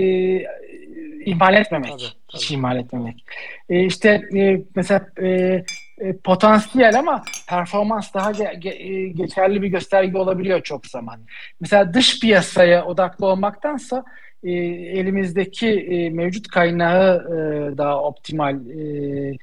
ihmal 1.24 1.54
etmemek. 1.54 1.90
Tabii, 1.90 2.00
tabii. 2.00 2.42
Hiç 2.42 2.50
ihmal 2.50 2.76
etmemek. 2.76 3.24
E, 3.68 3.84
işte 3.84 4.22
e, 4.36 4.60
mesela 4.76 5.06
e, 5.22 5.62
e, 5.98 6.16
potansiyel 6.16 6.98
ama 6.98 7.24
performans 7.48 8.14
daha 8.14 8.30
ge- 8.30 8.58
ge- 8.58 9.04
e, 9.04 9.08
geçerli 9.08 9.62
bir 9.62 9.68
gösterge 9.68 10.18
olabiliyor 10.18 10.62
çok 10.62 10.86
zaman. 10.86 11.20
Mesela 11.60 11.94
dış 11.94 12.20
piyasaya 12.20 12.84
odaklı 12.84 13.26
olmaktansa 13.26 14.04
e, 14.42 14.50
elimizdeki 14.98 15.68
e, 15.68 16.10
mevcut 16.10 16.48
kaynağı 16.48 17.16
e, 17.16 17.78
daha 17.78 18.02
optimal 18.02 18.60
e, 18.66 19.36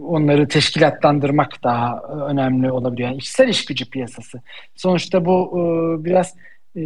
onları 0.00 0.48
teşkilatlandırmak 0.48 1.64
daha 1.64 2.02
önemli 2.28 2.70
olabiliyor. 2.70 3.08
Yani 3.08 3.18
içsel 3.18 3.48
iş 3.48 3.64
gücü 3.64 3.90
piyasası. 3.90 4.40
Sonuçta 4.74 5.24
bu 5.24 5.50
e, 5.52 6.04
biraz 6.04 6.36
e, 6.76 6.82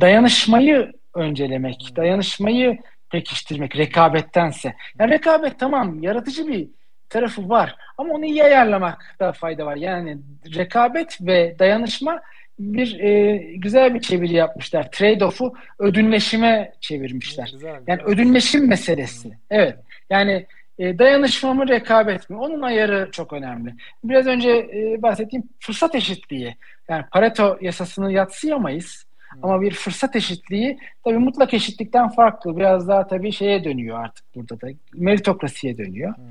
dayanışmayı 0.00 0.92
öncelemek, 1.14 1.92
dayanışmayı 1.96 2.78
pekiştirmek 3.10 3.76
rekabettense. 3.76 4.74
Yani 4.98 5.10
rekabet 5.10 5.58
tamam 5.58 6.02
yaratıcı 6.02 6.48
bir 6.48 6.68
tarafı 7.10 7.48
var. 7.48 7.76
Ama 7.98 8.14
onu 8.14 8.24
iyi 8.24 8.44
ayarlamakta 8.44 9.32
fayda 9.32 9.66
var. 9.66 9.76
Yani 9.76 10.18
rekabet 10.56 11.18
ve 11.20 11.56
dayanışma 11.58 12.22
bir 12.58 13.00
e, 13.00 13.36
güzel 13.56 13.94
bir 13.94 14.00
çeviri 14.00 14.34
yapmışlar. 14.34 14.84
Trade-off'u 14.84 15.54
ödünleşime 15.78 16.72
çevirmişler. 16.80 17.50
Güzel, 17.52 17.80
yani 17.86 18.02
ödünleşim 18.02 18.68
meselesi. 18.68 19.30
Evet. 19.50 19.76
Yani 20.10 20.46
e, 20.78 20.98
dayanışma 20.98 21.54
mı 21.54 21.68
rekabet 21.68 22.30
mi? 22.30 22.36
Onun 22.36 22.62
ayarı 22.62 23.08
çok 23.12 23.32
önemli. 23.32 23.74
Biraz 24.04 24.26
önce 24.26 24.50
e, 24.50 25.02
bahsettiğim 25.02 25.44
fırsat 25.60 25.94
eşitliği. 25.94 26.56
Yani 26.88 27.04
Pareto 27.12 27.58
yasasını 27.60 28.12
yatsıyamayız. 28.12 29.04
Ama 29.42 29.60
bir 29.60 29.74
fırsat 29.74 30.16
eşitliği 30.16 30.78
tabii 31.04 31.18
mutlak 31.18 31.54
eşitlikten 31.54 32.08
farklı. 32.08 32.56
Biraz 32.56 32.88
daha 32.88 33.06
tabii 33.06 33.32
şeye 33.32 33.64
dönüyor 33.64 34.04
artık 34.04 34.24
burada 34.34 34.60
da. 34.60 34.66
Meritokrasiye 34.94 35.78
dönüyor. 35.78 36.16
Hmm. 36.16 36.24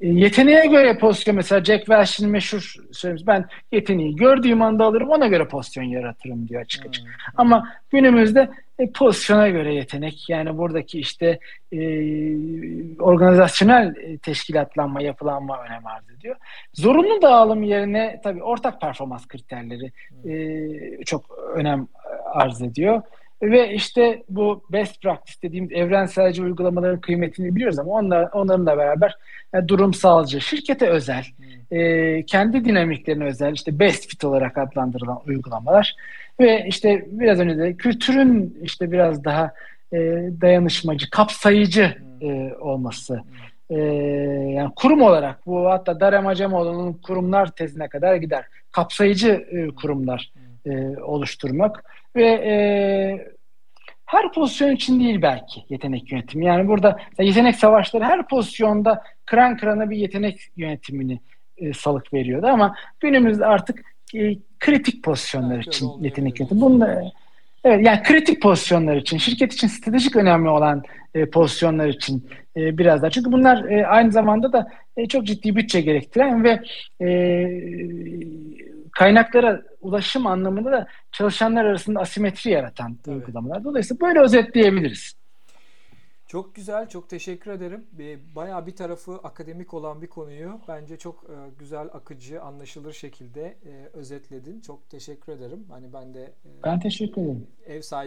E, 0.00 0.08
yeteneğe 0.08 0.66
göre 0.66 0.98
pozisyon 0.98 1.36
mesela 1.36 1.64
Jack 1.64 1.86
Welch'in 1.86 2.28
meşhur 2.28 2.74
sözümüz 2.92 3.26
ben 3.26 3.44
yeteneği 3.72 4.16
gördüğüm 4.16 4.62
anda 4.62 4.84
alırım 4.84 5.10
ona 5.10 5.26
göre 5.26 5.48
pozisyon 5.48 5.84
yaratırım 5.84 6.48
diyor 6.48 6.60
açık 6.60 6.86
açık. 6.86 7.04
Hmm. 7.04 7.12
Ama 7.36 7.72
günümüzde 7.90 8.50
e, 8.78 8.90
pozisyona 8.90 9.48
göre 9.48 9.74
yetenek. 9.74 10.28
Yani 10.28 10.58
buradaki 10.58 11.00
işte 11.00 11.38
e, 11.72 11.78
organizasyonel 12.98 13.94
e, 13.96 14.18
teşkilatlanma, 14.18 15.02
yapılanma 15.02 15.64
önem 15.64 15.86
arz 15.86 16.10
ediyor. 16.18 16.36
Zorunlu 16.74 17.22
dağılım 17.22 17.62
yerine 17.62 18.20
tabii 18.24 18.42
ortak 18.42 18.80
performans 18.80 19.28
kriterleri 19.28 19.92
e, 20.28 21.04
çok 21.04 21.38
önem 21.54 21.88
arz 22.38 22.62
ediyor. 22.62 23.02
Ve 23.42 23.74
işte 23.74 24.22
bu 24.28 24.62
best 24.72 25.02
practice 25.02 25.38
dediğimiz 25.42 25.72
evrenselci 25.72 26.42
uygulamaların 26.42 27.00
kıymetini 27.00 27.56
biliyoruz 27.56 27.78
ama 27.78 27.92
onlar, 27.92 28.28
onlarla 28.32 28.78
beraber 28.78 29.14
yani 29.54 29.68
durumsalcı, 29.68 30.40
şirkete 30.40 30.88
özel, 30.88 31.24
e, 31.70 32.22
kendi 32.26 32.64
dinamiklerine 32.64 33.24
özel 33.24 33.52
işte 33.52 33.78
best 33.78 34.08
fit 34.08 34.24
olarak 34.24 34.58
adlandırılan 34.58 35.20
uygulamalar 35.26 35.96
ve 36.40 36.64
işte 36.68 37.06
biraz 37.10 37.40
önce 37.40 37.58
de 37.58 37.74
kültürün 37.74 38.58
işte 38.62 38.92
biraz 38.92 39.24
daha 39.24 39.52
e, 39.92 39.98
dayanışmacı, 40.40 41.10
kapsayıcı 41.10 41.96
e, 42.20 42.54
olması. 42.60 43.22
E, 43.70 43.78
yani 44.54 44.70
kurum 44.76 45.02
olarak 45.02 45.46
bu 45.46 45.70
hatta 45.70 46.00
Darem 46.00 46.26
Acemoğlu'nun 46.26 46.92
kurumlar 46.92 47.50
tezine 47.50 47.88
kadar 47.88 48.14
gider. 48.14 48.44
Kapsayıcı 48.72 49.46
e, 49.50 49.66
kurumlar 49.66 50.32
e, 50.66 50.88
oluşturmak 51.02 51.84
ve 52.18 52.26
e, 52.26 52.54
her 54.06 54.32
pozisyon 54.32 54.70
için 54.70 55.00
değil 55.00 55.22
belki 55.22 55.64
yetenek 55.68 56.12
yönetimi. 56.12 56.44
Yani 56.44 56.68
burada 56.68 56.98
yetenek 57.18 57.56
savaşları 57.56 58.04
her 58.04 58.28
pozisyonda 58.28 59.02
kıran 59.24 59.56
kırana 59.56 59.90
bir 59.90 59.96
yetenek 59.96 60.40
yönetimini 60.56 61.20
e, 61.56 61.72
salık 61.72 62.14
veriyordu 62.14 62.46
ama 62.46 62.74
günümüzde 63.00 63.46
artık 63.46 63.84
e, 64.14 64.36
kritik 64.60 65.04
pozisyonlar 65.04 65.54
evet, 65.54 65.66
için 65.66 65.90
yetenek 66.00 66.40
yönetimi. 66.40 66.60
Bununla, 66.60 67.02
evet, 67.64 67.86
yani 67.86 68.02
kritik 68.02 68.42
pozisyonlar 68.42 68.96
için, 68.96 69.18
şirket 69.18 69.52
için 69.52 69.68
stratejik 69.68 70.16
önemli 70.16 70.48
olan 70.48 70.82
e, 71.14 71.26
pozisyonlar 71.26 71.88
için 71.88 72.28
e, 72.56 72.78
biraz 72.78 73.02
daha. 73.02 73.10
Çünkü 73.10 73.32
bunlar 73.32 73.64
e, 73.64 73.86
aynı 73.86 74.12
zamanda 74.12 74.52
da 74.52 74.68
e, 74.96 75.06
çok 75.06 75.26
ciddi 75.26 75.56
bütçe 75.56 75.80
gerektiren 75.80 76.44
ve 76.44 76.60
e, 77.00 77.08
kaynaklara 78.98 79.62
ulaşım 79.80 80.26
anlamında 80.26 80.72
da 80.72 80.86
çalışanlar 81.12 81.64
arasında 81.64 82.00
asimetri 82.00 82.50
yaratan 82.50 82.96
Tabii. 83.04 83.14
uygulamalar. 83.14 83.64
Dolayısıyla 83.64 84.00
böyle 84.00 84.20
özetleyebiliriz. 84.20 85.14
Çok 86.26 86.54
güzel, 86.54 86.88
çok 86.88 87.08
teşekkür 87.08 87.50
ederim. 87.50 87.86
Bayağı 88.36 88.66
bir 88.66 88.76
tarafı 88.76 89.12
akademik 89.12 89.74
olan 89.74 90.02
bir 90.02 90.06
konuyu 90.06 90.60
bence 90.68 90.96
çok 90.96 91.24
e, 91.24 91.34
güzel, 91.58 91.88
akıcı, 91.92 92.42
anlaşılır 92.42 92.92
şekilde 92.92 93.42
e, 93.42 93.88
özetledin. 93.92 94.60
Çok 94.60 94.90
teşekkür 94.90 95.32
ederim. 95.32 95.66
Hani 95.70 95.92
ben 95.92 96.14
de 96.14 96.32
ben 96.64 96.80
teşekkür 96.80 97.22
ederim. 97.22 97.46
Ev 97.66 97.80
sahibi 97.80 97.96